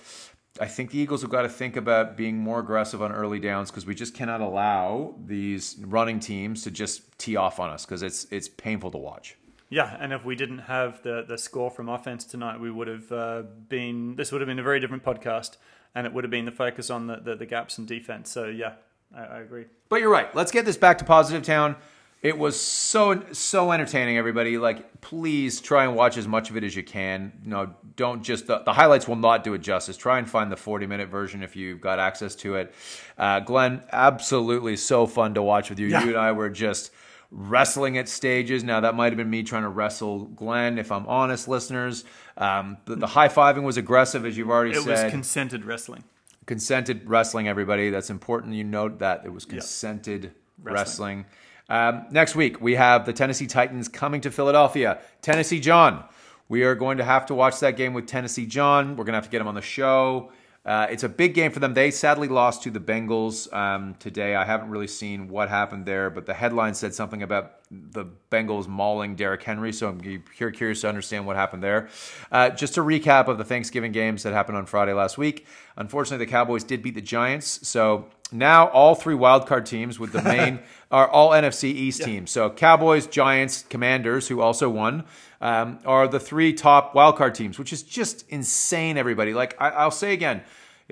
I 0.60 0.66
think 0.66 0.90
the 0.90 0.98
Eagles 0.98 1.22
have 1.22 1.30
got 1.30 1.42
to 1.42 1.48
think 1.48 1.76
about 1.76 2.16
being 2.16 2.36
more 2.36 2.58
aggressive 2.60 3.00
on 3.00 3.12
early 3.12 3.38
downs 3.38 3.70
because 3.70 3.86
we 3.86 3.94
just 3.94 4.14
cannot 4.14 4.40
allow 4.40 5.14
these 5.24 5.76
running 5.80 6.20
teams 6.20 6.62
to 6.64 6.70
just 6.70 7.16
tee 7.18 7.36
off 7.36 7.60
on 7.60 7.70
us 7.70 7.86
because 7.86 8.02
it's 8.02 8.26
it's 8.30 8.48
painful 8.48 8.90
to 8.90 8.98
watch. 8.98 9.36
Yeah, 9.72 9.96
and 9.98 10.12
if 10.12 10.22
we 10.22 10.36
didn't 10.36 10.58
have 10.58 11.02
the 11.02 11.24
the 11.26 11.38
score 11.38 11.70
from 11.70 11.88
offense 11.88 12.26
tonight, 12.26 12.60
we 12.60 12.70
would 12.70 12.88
have 12.88 13.10
uh, 13.10 13.42
been. 13.70 14.16
This 14.16 14.30
would 14.30 14.42
have 14.42 14.46
been 14.46 14.58
a 14.58 14.62
very 14.62 14.80
different 14.80 15.02
podcast, 15.02 15.56
and 15.94 16.06
it 16.06 16.12
would 16.12 16.24
have 16.24 16.30
been 16.30 16.44
the 16.44 16.52
focus 16.52 16.90
on 16.90 17.06
the 17.06 17.16
the, 17.16 17.36
the 17.36 17.46
gaps 17.46 17.78
in 17.78 17.86
defense. 17.86 18.28
So 18.28 18.44
yeah, 18.48 18.74
I, 19.16 19.22
I 19.22 19.40
agree. 19.40 19.64
But 19.88 20.00
you're 20.00 20.10
right. 20.10 20.32
Let's 20.34 20.52
get 20.52 20.66
this 20.66 20.76
back 20.76 20.98
to 20.98 21.06
positive 21.06 21.42
town. 21.42 21.76
It 22.20 22.36
was 22.36 22.60
so 22.60 23.22
so 23.32 23.72
entertaining, 23.72 24.18
everybody. 24.18 24.58
Like, 24.58 25.00
please 25.00 25.58
try 25.58 25.84
and 25.84 25.96
watch 25.96 26.18
as 26.18 26.28
much 26.28 26.50
of 26.50 26.58
it 26.58 26.64
as 26.64 26.76
you 26.76 26.82
can. 26.82 27.32
No, 27.42 27.74
don't 27.96 28.22
just 28.22 28.48
the, 28.48 28.58
the 28.58 28.74
highlights 28.74 29.08
will 29.08 29.16
not 29.16 29.42
do 29.42 29.54
it 29.54 29.60
justice. 29.60 29.96
Try 29.96 30.18
and 30.18 30.28
find 30.28 30.52
the 30.52 30.56
40 30.56 30.86
minute 30.86 31.08
version 31.08 31.42
if 31.42 31.56
you've 31.56 31.80
got 31.80 31.98
access 31.98 32.34
to 32.36 32.56
it. 32.56 32.74
Uh, 33.16 33.40
Glenn, 33.40 33.82
absolutely 33.90 34.76
so 34.76 35.06
fun 35.06 35.32
to 35.32 35.42
watch 35.42 35.70
with 35.70 35.78
you. 35.78 35.86
Yeah. 35.86 36.04
You 36.04 36.08
and 36.10 36.18
I 36.18 36.32
were 36.32 36.50
just 36.50 36.90
wrestling 37.34 37.96
at 37.96 38.08
stages. 38.08 38.62
Now 38.62 38.80
that 38.80 38.94
might 38.94 39.06
have 39.12 39.16
been 39.16 39.30
me 39.30 39.42
trying 39.42 39.62
to 39.62 39.68
wrestle 39.70 40.26
Glenn, 40.26 40.78
if 40.78 40.92
I'm 40.92 41.06
honest, 41.06 41.48
listeners. 41.48 42.04
Um, 42.36 42.76
the, 42.84 42.96
the 42.96 43.06
high 43.06 43.28
fiving 43.28 43.62
was 43.62 43.78
aggressive, 43.78 44.26
as 44.26 44.36
you've 44.36 44.50
already 44.50 44.72
It 44.72 44.82
said. 44.82 44.98
It 45.00 45.04
was 45.04 45.10
consented 45.10 45.64
wrestling. 45.64 46.04
consented 46.46 47.08
wrestling 47.08 47.48
everybody. 47.48 47.90
That's 47.90 48.10
important 48.10 48.54
you 48.54 48.64
note 48.64 48.98
that 48.98 49.24
it 49.24 49.32
was 49.32 49.44
consented 49.46 50.32
wrestling, 50.62 51.24
Um, 51.68 52.06
next 52.10 52.36
week 52.36 52.60
we 52.60 52.74
have 52.74 53.06
the 53.06 53.12
tennessee 53.12 53.46
titans 53.46 53.88
coming 53.88 54.20
to 54.20 54.30
philadelphia. 54.30 54.98
Tennessee 55.22 55.58
john. 55.60 56.04
We 56.48 56.64
are 56.64 56.74
going 56.74 56.98
to 56.98 57.04
have 57.04 57.26
to 57.26 57.34
watch 57.34 57.60
that 57.60 57.76
game 57.76 57.94
with 57.94 58.06
tennessee 58.06 58.46
john. 58.46 58.90
We're 58.96 59.04
going 59.04 59.14
to 59.14 59.18
have 59.18 59.24
to 59.24 59.30
get 59.30 59.40
him 59.40 59.48
on 59.48 59.54
the 59.54 59.62
show 59.62 60.30
uh, 60.64 60.86
it's 60.90 61.02
a 61.02 61.08
big 61.08 61.34
game 61.34 61.50
for 61.50 61.58
them. 61.58 61.74
They 61.74 61.90
sadly 61.90 62.28
lost 62.28 62.62
to 62.62 62.70
the 62.70 62.78
Bengals 62.78 63.52
um, 63.52 63.96
today. 63.98 64.36
I 64.36 64.44
haven't 64.44 64.70
really 64.70 64.86
seen 64.86 65.28
what 65.28 65.48
happened 65.48 65.86
there, 65.86 66.08
but 66.08 66.24
the 66.24 66.34
headline 66.34 66.74
said 66.74 66.94
something 66.94 67.22
about 67.22 67.54
the 67.70 68.04
Bengals 68.30 68.68
mauling 68.68 69.16
Derrick 69.16 69.42
Henry. 69.42 69.72
So 69.72 69.88
I'm 69.88 70.00
here 70.36 70.52
curious 70.52 70.82
to 70.82 70.88
understand 70.88 71.26
what 71.26 71.34
happened 71.34 71.64
there. 71.64 71.88
Uh, 72.30 72.50
just 72.50 72.76
a 72.78 72.80
recap 72.80 73.26
of 73.26 73.38
the 73.38 73.44
Thanksgiving 73.44 73.90
games 73.90 74.22
that 74.22 74.32
happened 74.32 74.56
on 74.56 74.66
Friday 74.66 74.92
last 74.92 75.18
week. 75.18 75.46
Unfortunately, 75.76 76.24
the 76.24 76.30
Cowboys 76.30 76.62
did 76.62 76.80
beat 76.80 76.94
the 76.94 77.00
Giants. 77.00 77.66
So 77.66 78.06
now 78.30 78.68
all 78.68 78.94
three 78.94 79.16
wildcard 79.16 79.64
teams 79.64 79.98
with 79.98 80.12
the 80.12 80.22
main 80.22 80.60
are 80.92 81.08
all 81.08 81.30
NFC 81.30 81.64
East 81.64 82.02
teams. 82.02 82.30
So 82.30 82.50
Cowboys, 82.50 83.08
Giants, 83.08 83.64
Commanders, 83.68 84.28
who 84.28 84.40
also 84.40 84.68
won, 84.68 85.04
um, 85.40 85.80
are 85.84 86.06
the 86.06 86.20
three 86.20 86.52
top 86.52 86.94
wildcard 86.94 87.34
teams, 87.34 87.58
which 87.58 87.72
is 87.72 87.82
just 87.82 88.28
insane, 88.28 88.96
everybody. 88.96 89.34
Like 89.34 89.56
I, 89.60 89.70
I'll 89.70 89.90
say 89.90 90.12
again, 90.12 90.42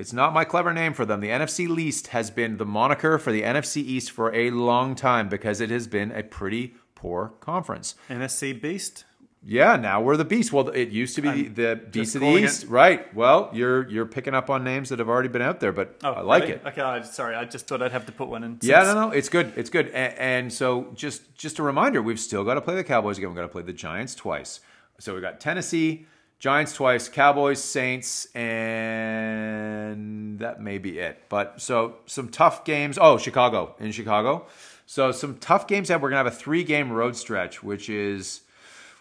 it's 0.00 0.12
not 0.12 0.32
my 0.32 0.44
clever 0.44 0.72
name 0.72 0.94
for 0.94 1.04
them. 1.04 1.20
The 1.20 1.28
NFC 1.28 1.68
least 1.68 2.08
has 2.08 2.30
been 2.30 2.56
the 2.56 2.64
moniker 2.64 3.18
for 3.18 3.30
the 3.30 3.42
NFC 3.42 3.76
East 3.76 4.10
for 4.10 4.34
a 4.34 4.50
long 4.50 4.94
time 4.94 5.28
because 5.28 5.60
it 5.60 5.70
has 5.70 5.86
been 5.86 6.10
a 6.12 6.22
pretty 6.22 6.74
poor 6.94 7.34
conference. 7.40 7.94
NFC 8.08 8.58
Beast. 8.60 9.04
Yeah, 9.42 9.76
now 9.76 10.02
we're 10.02 10.18
the 10.18 10.24
beast. 10.26 10.52
Well, 10.52 10.68
it 10.68 10.90
used 10.90 11.14
to 11.16 11.22
be 11.22 11.48
the 11.48 11.80
beast 11.90 12.14
of 12.14 12.20
the 12.20 12.28
East, 12.28 12.64
it- 12.64 12.68
right? 12.68 13.14
Well, 13.14 13.48
you're 13.54 13.88
you're 13.88 14.04
picking 14.04 14.34
up 14.34 14.50
on 14.50 14.64
names 14.64 14.90
that 14.90 14.98
have 14.98 15.08
already 15.08 15.30
been 15.30 15.40
out 15.40 15.60
there, 15.60 15.72
but 15.72 15.96
oh, 16.04 16.12
I 16.12 16.20
like 16.20 16.42
really? 16.42 16.54
it. 16.56 16.62
Okay, 16.66 16.82
I, 16.82 17.00
sorry, 17.02 17.34
I 17.34 17.46
just 17.46 17.66
thought 17.66 17.80
I'd 17.80 17.92
have 17.92 18.04
to 18.06 18.12
put 18.12 18.28
one 18.28 18.44
in. 18.44 18.58
Yeah, 18.60 18.82
no, 18.82 18.92
no, 18.92 19.10
it's 19.12 19.30
good. 19.30 19.54
It's 19.56 19.70
good. 19.70 19.88
And, 19.88 20.18
and 20.18 20.52
so 20.52 20.90
just 20.94 21.34
just 21.34 21.58
a 21.58 21.62
reminder, 21.62 22.02
we've 22.02 22.20
still 22.20 22.44
got 22.44 22.54
to 22.54 22.60
play 22.60 22.74
the 22.74 22.84
Cowboys 22.84 23.16
again. 23.16 23.30
We've 23.30 23.36
got 23.36 23.42
to 23.42 23.48
play 23.48 23.62
the 23.62 23.72
Giants 23.72 24.14
twice. 24.14 24.60
So 24.98 25.14
we've 25.14 25.22
got 25.22 25.40
Tennessee, 25.40 26.06
Giants 26.40 26.72
twice, 26.72 27.08
Cowboys, 27.08 27.62
Saints, 27.62 28.26
and 28.34 30.00
that 30.40 30.60
may 30.60 30.78
be 30.78 30.98
it. 30.98 31.22
But 31.28 31.60
so 31.60 31.98
some 32.06 32.30
tough 32.30 32.64
games. 32.64 32.98
Oh, 33.00 33.18
Chicago 33.18 33.76
in 33.78 33.92
Chicago. 33.92 34.46
So 34.86 35.12
some 35.12 35.36
tough 35.38 35.68
games 35.68 35.86
that 35.88 36.00
we're 36.00 36.08
gonna 36.08 36.24
have 36.24 36.26
a 36.26 36.32
three 36.32 36.64
game 36.64 36.90
road 36.90 37.14
stretch, 37.14 37.62
which 37.62 37.88
is 37.88 38.40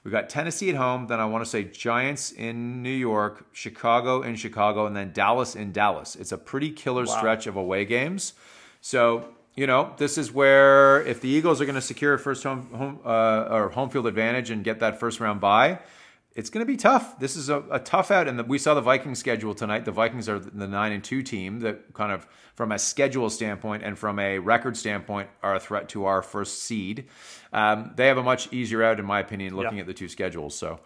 We've 0.04 0.14
got 0.14 0.30
Tennessee 0.30 0.70
at 0.70 0.76
home, 0.76 1.08
then 1.08 1.20
I 1.20 1.26
want 1.26 1.44
to 1.44 1.50
say 1.50 1.66
Giants 1.66 2.32
in 2.32 2.82
New 2.82 2.90
York, 2.90 3.46
Chicago 3.52 4.22
in 4.22 4.38
Chicago, 4.38 4.86
and 4.86 4.96
then 4.96 5.12
Dallas 5.12 5.56
in 5.56 5.74
Dallas. 5.74 6.16
It's 6.16 6.32
a 6.32 6.38
pretty 6.38 6.72
killer 6.72 7.06
stretch 7.06 7.48
of 7.48 7.58
away 7.58 7.84
games. 7.84 8.34
So, 8.80 9.26
you 9.56 9.68
know, 9.68 9.94
this 9.98 10.18
is 10.18 10.32
where 10.32 11.06
if 11.06 11.20
the 11.20 11.28
Eagles 11.28 11.60
are 11.60 11.66
going 11.66 11.76
to 11.76 11.82
secure 11.82 12.14
a 12.14 12.20
first 12.20 12.44
home, 12.44 12.70
home 12.74 13.00
uh, 13.06 13.50
or 13.52 13.70
home 13.70 13.90
field 13.90 14.08
advantage 14.08 14.52
and 14.52 14.64
get 14.64 14.80
that 14.80 15.02
first 15.02 15.20
round 15.20 15.42
bye, 15.42 15.80
it's 16.36 16.50
going 16.50 16.66
to 16.66 16.72
be 16.72 16.78
tough. 16.78 17.20
This 17.20 17.36
is 17.36 17.50
a, 17.50 17.64
a 17.72 17.80
tough 17.80 18.12
out, 18.12 18.28
and 18.28 18.38
the, 18.40 18.44
we 18.44 18.58
saw 18.58 18.74
the 18.74 18.82
Vikings 18.82 19.20
schedule 19.20 19.54
tonight. 19.54 19.84
The 19.86 19.92
Vikings 19.92 20.30
are 20.30 20.40
the 20.40 20.68
nine 20.68 20.92
and 20.92 21.04
two 21.04 21.22
team 21.24 21.60
that 21.62 21.94
kind 21.94 22.12
of, 22.12 22.28
from 22.56 22.72
a 22.72 22.80
schedule 22.80 23.30
standpoint 23.30 23.84
and 23.84 23.98
from 23.98 24.20
a 24.20 24.40
record 24.40 24.78
standpoint, 24.78 25.30
are 25.42 25.56
a 25.56 25.60
threat 25.60 25.90
to 25.90 26.06
our 26.06 26.22
first 26.22 26.64
seed. 26.64 27.06
Um, 27.52 27.92
they 27.96 28.08
have 28.08 28.18
a 28.18 28.24
much 28.24 28.54
easier 28.54 28.84
out, 28.84 29.00
in 29.00 29.06
my 29.06 29.20
opinion, 29.20 29.56
looking 29.56 29.76
Yeah. 29.78 29.82
at 29.82 29.88
the 29.88 29.94
two 29.94 30.08
schedules. 30.08 30.56
So 30.56 30.80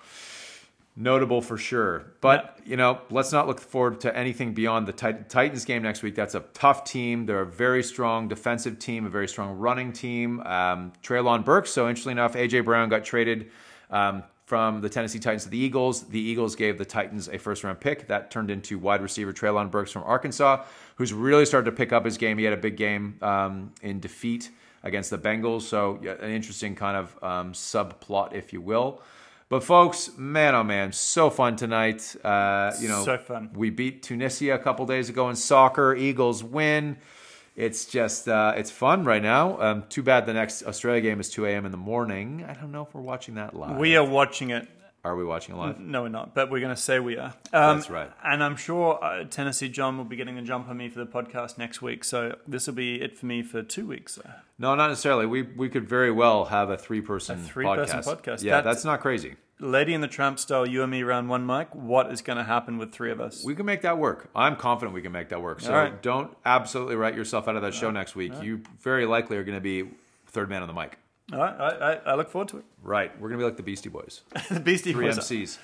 notable 0.95 1.41
for 1.41 1.57
sure. 1.57 2.13
But 2.21 2.59
you 2.65 2.77
know, 2.77 3.01
let's 3.09 3.31
not 3.31 3.47
look 3.47 3.59
forward 3.59 3.99
to 4.01 4.15
anything 4.15 4.53
beyond 4.53 4.87
the 4.87 4.93
Tit- 4.93 5.27
Titans 5.29 5.65
game 5.65 5.81
next 5.81 6.03
week. 6.03 6.15
That's 6.15 6.35
a 6.35 6.41
tough 6.53 6.83
team. 6.85 7.25
They're 7.25 7.41
a 7.41 7.45
very 7.45 7.83
strong 7.83 8.27
defensive 8.27 8.77
team, 8.79 9.05
a 9.05 9.09
very 9.09 9.27
strong 9.27 9.57
running 9.57 9.91
team. 9.91 10.39
Um, 10.41 10.93
Treylon 11.03 11.43
Burks. 11.43 11.71
So 11.71 11.89
interestingly 11.89 12.13
enough, 12.13 12.35
AJ 12.35 12.63
Brown 12.65 12.89
got 12.89 13.03
traded. 13.03 13.49
Um, 13.89 14.23
from 14.45 14.81
the 14.81 14.89
Tennessee 14.89 15.19
Titans 15.19 15.43
to 15.43 15.49
the 15.49 15.57
Eagles. 15.57 16.03
The 16.03 16.19
Eagles 16.19 16.55
gave 16.55 16.77
the 16.77 16.85
Titans 16.85 17.29
a 17.29 17.37
first 17.37 17.63
round 17.63 17.79
pick. 17.79 18.07
That 18.07 18.29
turned 18.29 18.51
into 18.51 18.77
wide 18.77 19.01
receiver 19.01 19.31
Treylon 19.31 19.71
Burks 19.71 19.91
from 19.91 20.03
Arkansas, 20.03 20.65
who's 20.97 21.13
really 21.13 21.45
started 21.45 21.71
to 21.71 21.75
pick 21.75 21.93
up 21.93 22.05
his 22.05 22.17
game. 22.17 22.37
He 22.37 22.43
had 22.43 22.53
a 22.53 22.57
big 22.57 22.75
game 22.75 23.17
um, 23.21 23.71
in 23.81 23.99
defeat 23.99 24.49
against 24.83 25.09
the 25.09 25.17
Bengals. 25.17 25.61
So, 25.61 25.99
yeah, 26.01 26.15
an 26.19 26.31
interesting 26.31 26.75
kind 26.75 26.97
of 26.97 27.23
um, 27.23 27.53
subplot, 27.53 28.33
if 28.33 28.51
you 28.51 28.61
will. 28.61 29.01
But, 29.49 29.63
folks, 29.63 30.11
man, 30.17 30.55
oh 30.55 30.63
man, 30.63 30.91
so 30.91 31.29
fun 31.29 31.55
tonight. 31.55 32.15
Uh, 32.23 32.73
you 32.79 32.87
know, 32.87 33.03
So 33.05 33.17
fun. 33.17 33.49
We 33.53 33.69
beat 33.69 34.03
Tunisia 34.03 34.55
a 34.55 34.59
couple 34.59 34.85
days 34.85 35.09
ago 35.09 35.29
in 35.29 35.35
soccer. 35.35 35.95
Eagles 35.95 36.43
win. 36.43 36.97
It's 37.55 37.85
just 37.85 38.27
uh, 38.27 38.53
it's 38.55 38.71
fun 38.71 39.05
right 39.05 39.21
now. 39.21 39.61
Um, 39.61 39.83
too 39.89 40.01
bad 40.03 40.25
the 40.25 40.33
next 40.33 40.63
Australia 40.63 41.01
game 41.01 41.19
is 41.19 41.29
2 41.29 41.45
a.m. 41.45 41.65
in 41.65 41.71
the 41.71 41.77
morning. 41.77 42.43
I 42.47 42.53
don't 42.53 42.71
know 42.71 42.81
if 42.83 42.93
we're 42.95 43.01
watching 43.01 43.35
that 43.35 43.55
live. 43.55 43.77
We 43.77 43.95
are 43.95 44.05
watching 44.05 44.49
it. 44.49 44.67
Are 45.05 45.15
we 45.17 45.25
watching 45.25 45.53
it 45.55 45.57
live? 45.57 45.79
No, 45.79 46.03
we're 46.03 46.07
not, 46.09 46.33
but 46.33 46.49
we're 46.49 46.61
going 46.61 46.73
to 46.73 46.81
say 46.81 46.97
we 46.97 47.17
are. 47.17 47.33
Um, 47.51 47.77
That's 47.77 47.89
right. 47.89 48.09
And 48.23 48.41
I'm 48.41 48.55
sure 48.55 49.03
uh, 49.03 49.25
Tennessee 49.25 49.67
John 49.67 49.97
will 49.97 50.05
be 50.05 50.15
getting 50.15 50.37
a 50.37 50.41
jump 50.41 50.69
on 50.69 50.77
me 50.77 50.87
for 50.87 50.99
the 50.99 51.05
podcast 51.05 51.57
next 51.57 51.81
week. 51.81 52.05
So 52.05 52.37
this 52.47 52.67
will 52.67 52.73
be 52.73 53.01
it 53.01 53.17
for 53.17 53.25
me 53.25 53.43
for 53.43 53.61
two 53.63 53.85
weeks. 53.85 54.13
So. 54.13 54.29
No, 54.57 54.73
not 54.75 54.87
necessarily. 54.87 55.25
We 55.25 55.41
we 55.41 55.67
could 55.67 55.87
very 55.89 56.09
well 56.09 56.45
have 56.45 56.69
a 56.69 56.77
three 56.77 57.01
person 57.01 57.43
three-person 57.43 57.99
podcast. 57.99 58.21
podcast. 58.21 58.43
Yeah, 58.43 58.55
That's- 58.61 58.75
that's 58.77 58.85
not 58.85 59.01
crazy. 59.01 59.35
Lady 59.63 59.93
in 59.93 60.01
the 60.01 60.07
Tramp 60.07 60.39
style, 60.39 60.67
you 60.67 60.83
and 60.83 60.91
me 60.91 61.01
around 61.01 61.29
one 61.29 61.45
mic. 61.45 61.73
What 61.73 62.11
is 62.11 62.21
going 62.21 62.37
to 62.37 62.43
happen 62.43 62.77
with 62.77 62.91
three 62.91 63.11
of 63.11 63.21
us? 63.21 63.43
We 63.43 63.55
can 63.55 63.65
make 63.65 63.81
that 63.81 63.97
work. 63.97 64.29
I'm 64.35 64.55
confident 64.55 64.93
we 64.93 65.01
can 65.01 65.11
make 65.11 65.29
that 65.29 65.41
work. 65.41 65.61
So 65.61 65.73
right. 65.73 66.01
don't 66.01 66.35
absolutely 66.45 66.95
write 66.95 67.15
yourself 67.15 67.47
out 67.47 67.55
of 67.55 67.61
that 67.61 67.73
show 67.73 67.89
next 67.89 68.15
week. 68.15 68.33
You 68.41 68.61
very 68.81 69.05
likely 69.05 69.37
are 69.37 69.43
going 69.43 69.57
to 69.57 69.61
be 69.61 69.89
third 70.27 70.49
man 70.49 70.61
on 70.61 70.67
the 70.67 70.73
mic. 70.73 70.97
All 71.31 71.39
right, 71.39 71.55
I, 71.57 71.69
I, 71.69 71.93
I 71.93 72.15
look 72.15 72.29
forward 72.29 72.49
to 72.49 72.57
it. 72.57 72.65
Right. 72.83 73.11
We're 73.19 73.29
going 73.29 73.39
to 73.39 73.43
be 73.43 73.45
like 73.45 73.57
the 73.57 73.63
Beastie 73.63 73.89
Boys. 73.89 74.21
the 74.51 74.59
Beastie 74.59 74.91
Three 74.91 75.05
Boys. 75.05 75.19
MCs. 75.19 75.57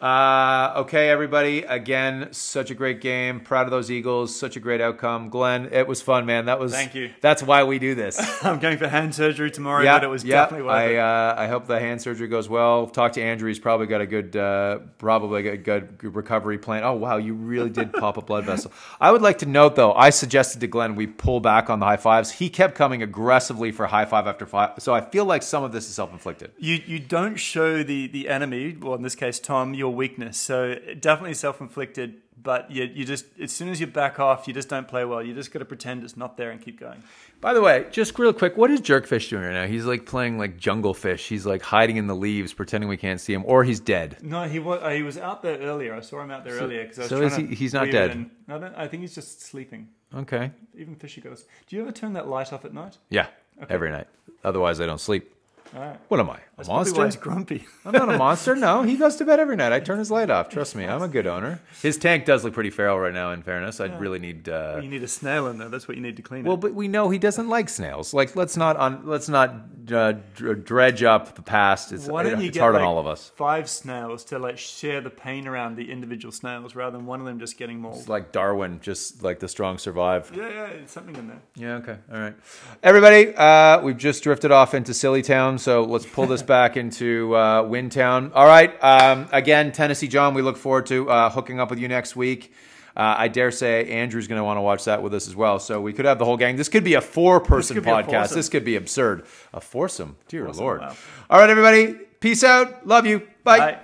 Uh, 0.00 0.74
okay, 0.76 1.08
everybody. 1.08 1.62
Again, 1.62 2.28
such 2.32 2.70
a 2.70 2.74
great 2.74 3.00
game. 3.00 3.40
Proud 3.40 3.66
of 3.66 3.70
those 3.70 3.90
Eagles. 3.90 4.38
Such 4.38 4.56
a 4.56 4.60
great 4.60 4.80
outcome. 4.80 5.30
Glenn, 5.30 5.68
it 5.72 5.86
was 5.86 6.02
fun, 6.02 6.26
man. 6.26 6.46
That 6.46 6.58
was. 6.58 6.72
Thank 6.72 6.94
you. 6.94 7.10
That's 7.20 7.42
why 7.42 7.64
we 7.64 7.78
do 7.78 7.94
this. 7.94 8.18
I'm 8.44 8.58
going 8.58 8.78
for 8.78 8.88
hand 8.88 9.14
surgery 9.14 9.50
tomorrow, 9.50 9.82
yeah, 9.82 9.96
but 9.96 10.04
it 10.04 10.08
was 10.08 10.24
yeah. 10.24 10.42
definitely 10.42 10.66
worth 10.66 10.74
I, 10.74 10.84
it. 10.86 10.98
uh, 10.98 11.34
I 11.38 11.46
hope 11.46 11.66
the 11.66 11.80
hand 11.80 12.02
surgery 12.02 12.28
goes 12.28 12.48
well. 12.48 12.86
Talk 12.86 13.12
to 13.12 13.22
Andrew. 13.22 13.48
He's 13.48 13.58
probably 13.58 13.86
got 13.86 14.00
a 14.00 14.06
good, 14.06 14.36
uh, 14.36 14.80
probably 14.98 15.48
a 15.48 15.56
good, 15.56 15.98
good 15.98 16.14
recovery 16.14 16.58
plan. 16.58 16.84
Oh 16.84 16.94
wow, 16.94 17.16
you 17.16 17.34
really 17.34 17.70
did 17.70 17.92
pop 17.94 18.16
a 18.16 18.22
blood 18.22 18.44
vessel. 18.44 18.72
I 19.00 19.12
would 19.12 19.22
like 19.22 19.38
to 19.38 19.46
note 19.46 19.76
though, 19.76 19.92
I 19.92 20.10
suggested 20.10 20.60
to 20.60 20.66
Glenn 20.66 20.96
we 20.96 21.06
pull 21.06 21.40
back 21.40 21.70
on 21.70 21.80
the 21.80 21.86
high 21.86 21.96
fives. 21.96 22.30
He 22.30 22.50
kept 22.50 22.74
coming 22.74 23.02
aggressively 23.02 23.72
for 23.72 23.86
high 23.86 24.04
five 24.04 24.26
after 24.26 24.46
five. 24.46 24.72
So 24.80 24.94
I 24.94 25.00
feel 25.00 25.24
like 25.24 25.42
some 25.42 25.64
of 25.64 25.72
this 25.72 25.88
is 25.88 25.94
self 25.94 26.12
inflicted. 26.12 26.52
You 26.58 26.80
you 26.86 26.98
don't 26.98 27.36
show 27.36 27.82
the 27.82 28.06
the 28.08 28.28
enemy, 28.28 28.76
well 28.78 28.94
in 28.94 29.02
this 29.02 29.14
case 29.14 29.38
Tom, 29.38 29.74
your 29.84 29.94
weakness. 29.94 30.36
So 30.38 30.74
definitely 31.00 31.34
self 31.34 31.60
inflicted. 31.60 32.20
But 32.42 32.70
you 32.70 32.84
you 32.84 33.04
just 33.04 33.26
as 33.40 33.52
soon 33.52 33.68
as 33.68 33.80
you 33.80 33.86
back 33.86 34.18
off, 34.18 34.48
you 34.48 34.54
just 34.54 34.68
don't 34.68 34.88
play 34.88 35.04
well. 35.04 35.22
You 35.22 35.34
just 35.34 35.52
got 35.52 35.60
to 35.60 35.64
pretend 35.64 36.02
it's 36.02 36.16
not 36.16 36.36
there 36.36 36.50
and 36.50 36.60
keep 36.60 36.80
going. 36.80 37.02
By 37.40 37.54
the 37.54 37.60
way, 37.62 37.86
just 37.92 38.18
real 38.18 38.32
quick, 38.32 38.56
what 38.56 38.70
is 38.70 38.80
Jerkfish 38.80 39.28
doing 39.30 39.44
right 39.44 39.52
now? 39.52 39.66
He's 39.66 39.84
like 39.84 40.04
playing 40.04 40.36
like 40.36 40.56
jungle 40.58 40.94
fish. 40.94 41.28
He's 41.28 41.46
like 41.46 41.62
hiding 41.62 41.96
in 41.96 42.06
the 42.06 42.14
leaves, 42.16 42.52
pretending 42.52 42.88
we 42.88 42.96
can't 42.96 43.20
see 43.20 43.32
him, 43.32 43.44
or 43.46 43.62
he's 43.64 43.80
dead. 43.80 44.18
No, 44.22 44.44
he 44.44 44.58
was 44.58 44.80
he 44.94 45.02
was 45.02 45.16
out 45.16 45.42
there 45.42 45.58
earlier. 45.58 45.94
I 45.94 46.00
saw 46.00 46.20
him 46.22 46.30
out 46.32 46.44
there 46.44 46.54
earlier 46.54 46.82
because 46.82 46.98
I 46.98 47.02
was 47.02 47.08
so 47.10 47.22
is 47.22 47.36
he- 47.36 47.54
he's 47.54 47.72
not 47.72 47.90
dead? 47.90 48.10
in. 48.10 48.30
I, 48.48 48.58
don't, 48.58 48.74
I 48.74 48.88
think 48.88 49.02
he's 49.02 49.14
just 49.14 49.42
sleeping. 49.42 49.88
Okay. 50.14 50.50
Even 50.76 50.96
fishy 50.96 51.20
goes. 51.20 51.44
Do 51.66 51.76
you 51.76 51.82
ever 51.82 51.92
turn 51.92 52.12
that 52.14 52.28
light 52.28 52.52
off 52.52 52.64
at 52.64 52.74
night? 52.74 52.98
Yeah. 53.10 53.26
Every 53.68 53.90
night. 53.90 54.08
Otherwise, 54.42 54.80
I 54.80 54.86
don't 54.86 55.00
sleep. 55.00 55.33
Right. 55.74 55.98
What 56.08 56.20
am 56.20 56.30
I? 56.30 56.34
A 56.36 56.38
That's 56.58 56.68
probably 56.68 56.92
why 56.92 56.98
monster? 56.98 57.04
he's 57.04 57.16
grumpy. 57.16 57.66
I'm 57.84 57.92
not 57.92 58.08
a 58.14 58.16
monster. 58.18 58.54
No, 58.54 58.82
he 58.82 58.96
goes 58.96 59.16
to 59.16 59.24
bed 59.24 59.40
every 59.40 59.56
night. 59.56 59.72
I 59.72 59.80
turn 59.80 59.98
his 59.98 60.10
light 60.10 60.30
off. 60.30 60.48
Trust 60.48 60.76
me, 60.76 60.86
I'm 60.86 61.02
a 61.02 61.08
good 61.08 61.26
owner. 61.26 61.60
His 61.82 61.96
tank 61.96 62.24
does 62.26 62.44
look 62.44 62.54
pretty 62.54 62.70
feral 62.70 62.98
right 62.98 63.12
now. 63.12 63.32
In 63.32 63.42
fairness, 63.42 63.80
I'd 63.80 63.98
really 64.00 64.20
need. 64.20 64.48
Uh, 64.48 64.78
you 64.80 64.88
need 64.88 65.02
a 65.02 65.08
snail 65.08 65.48
in 65.48 65.58
there. 65.58 65.68
That's 65.68 65.88
what 65.88 65.96
you 65.96 66.02
need 66.02 66.16
to 66.16 66.22
clean 66.22 66.44
well, 66.44 66.54
it. 66.54 66.60
but 66.60 66.74
we 66.74 66.86
know 66.86 67.10
he 67.10 67.18
doesn't 67.18 67.48
like 67.48 67.68
snails. 67.68 68.14
Like, 68.14 68.36
let's 68.36 68.56
not 68.56 68.76
on. 68.76 69.04
Let's 69.04 69.28
not 69.28 69.52
uh, 69.92 70.12
dredge 70.36 71.02
up 71.02 71.34
the 71.34 71.42
past. 71.42 71.92
It's, 71.92 72.06
Why 72.06 72.22
don't 72.22 72.40
you 72.40 72.46
it's 72.48 72.54
get 72.54 72.60
hard 72.60 72.74
like 72.74 72.82
on 72.82 72.86
all 72.86 72.98
of 73.00 73.06
us. 73.08 73.32
five 73.34 73.68
snails 73.68 74.24
to 74.26 74.38
like 74.38 74.58
share 74.58 75.00
the 75.00 75.10
pain 75.10 75.48
around 75.48 75.76
the 75.76 75.90
individual 75.90 76.30
snails 76.30 76.76
rather 76.76 76.96
than 76.96 77.06
one 77.06 77.18
of 77.20 77.26
them 77.26 77.40
just 77.40 77.58
getting 77.58 77.80
mauled? 77.80 77.98
It's 77.98 78.08
like 78.08 78.30
Darwin, 78.30 78.78
just 78.80 79.22
like 79.24 79.40
the 79.40 79.48
strong 79.48 79.78
survive. 79.78 80.30
Yeah, 80.34 80.48
yeah, 80.48 80.66
it's 80.66 80.92
something 80.92 81.16
in 81.16 81.26
there. 81.26 81.42
Yeah, 81.56 81.74
okay. 81.76 81.96
All 82.12 82.20
right. 82.20 82.34
Everybody, 82.82 83.34
uh, 83.34 83.80
we've 83.82 83.98
just 83.98 84.22
drifted 84.22 84.52
off 84.52 84.72
into 84.74 84.94
Silly 84.94 85.22
Town, 85.22 85.58
so 85.64 85.82
let's 85.84 86.04
pull 86.04 86.26
this 86.26 86.42
back 86.42 86.76
into 86.76 87.34
uh, 87.34 87.62
Wind 87.62 87.90
Town. 87.92 88.32
All 88.34 88.46
right. 88.46 88.72
Um, 88.84 89.26
again, 89.32 89.72
Tennessee 89.72 90.08
John, 90.08 90.34
we 90.34 90.42
look 90.42 90.58
forward 90.58 90.84
to 90.86 91.10
uh, 91.10 91.30
hooking 91.30 91.58
up 91.58 91.70
with 91.70 91.78
you 91.78 91.88
next 91.88 92.14
week. 92.14 92.52
Uh, 92.94 93.14
I 93.18 93.28
dare 93.28 93.50
say 93.50 93.88
Andrew's 93.88 94.28
going 94.28 94.38
to 94.38 94.44
want 94.44 94.58
to 94.58 94.60
watch 94.60 94.84
that 94.84 95.02
with 95.02 95.14
us 95.14 95.26
as 95.26 95.34
well. 95.34 95.58
So 95.58 95.80
we 95.80 95.94
could 95.94 96.04
have 96.04 96.18
the 96.18 96.26
whole 96.26 96.36
gang. 96.36 96.56
This 96.56 96.68
could 96.68 96.84
be 96.84 96.94
a 96.94 97.00
four 97.00 97.40
person 97.40 97.74
could 97.74 97.84
be 97.84 97.90
a 97.90 97.94
podcast. 97.94 98.34
This 98.34 98.48
could 98.48 98.64
be 98.64 98.76
absurd. 98.76 99.24
A 99.52 99.60
foursome. 99.60 100.16
Dear 100.28 100.48
Lord. 100.52 100.80
wow. 100.82 100.94
All 101.30 101.40
right, 101.40 101.50
everybody. 101.50 101.94
Peace 102.20 102.44
out. 102.44 102.86
Love 102.86 103.06
you. 103.06 103.20
Bye. 103.42 103.58
Bye. 103.58 103.78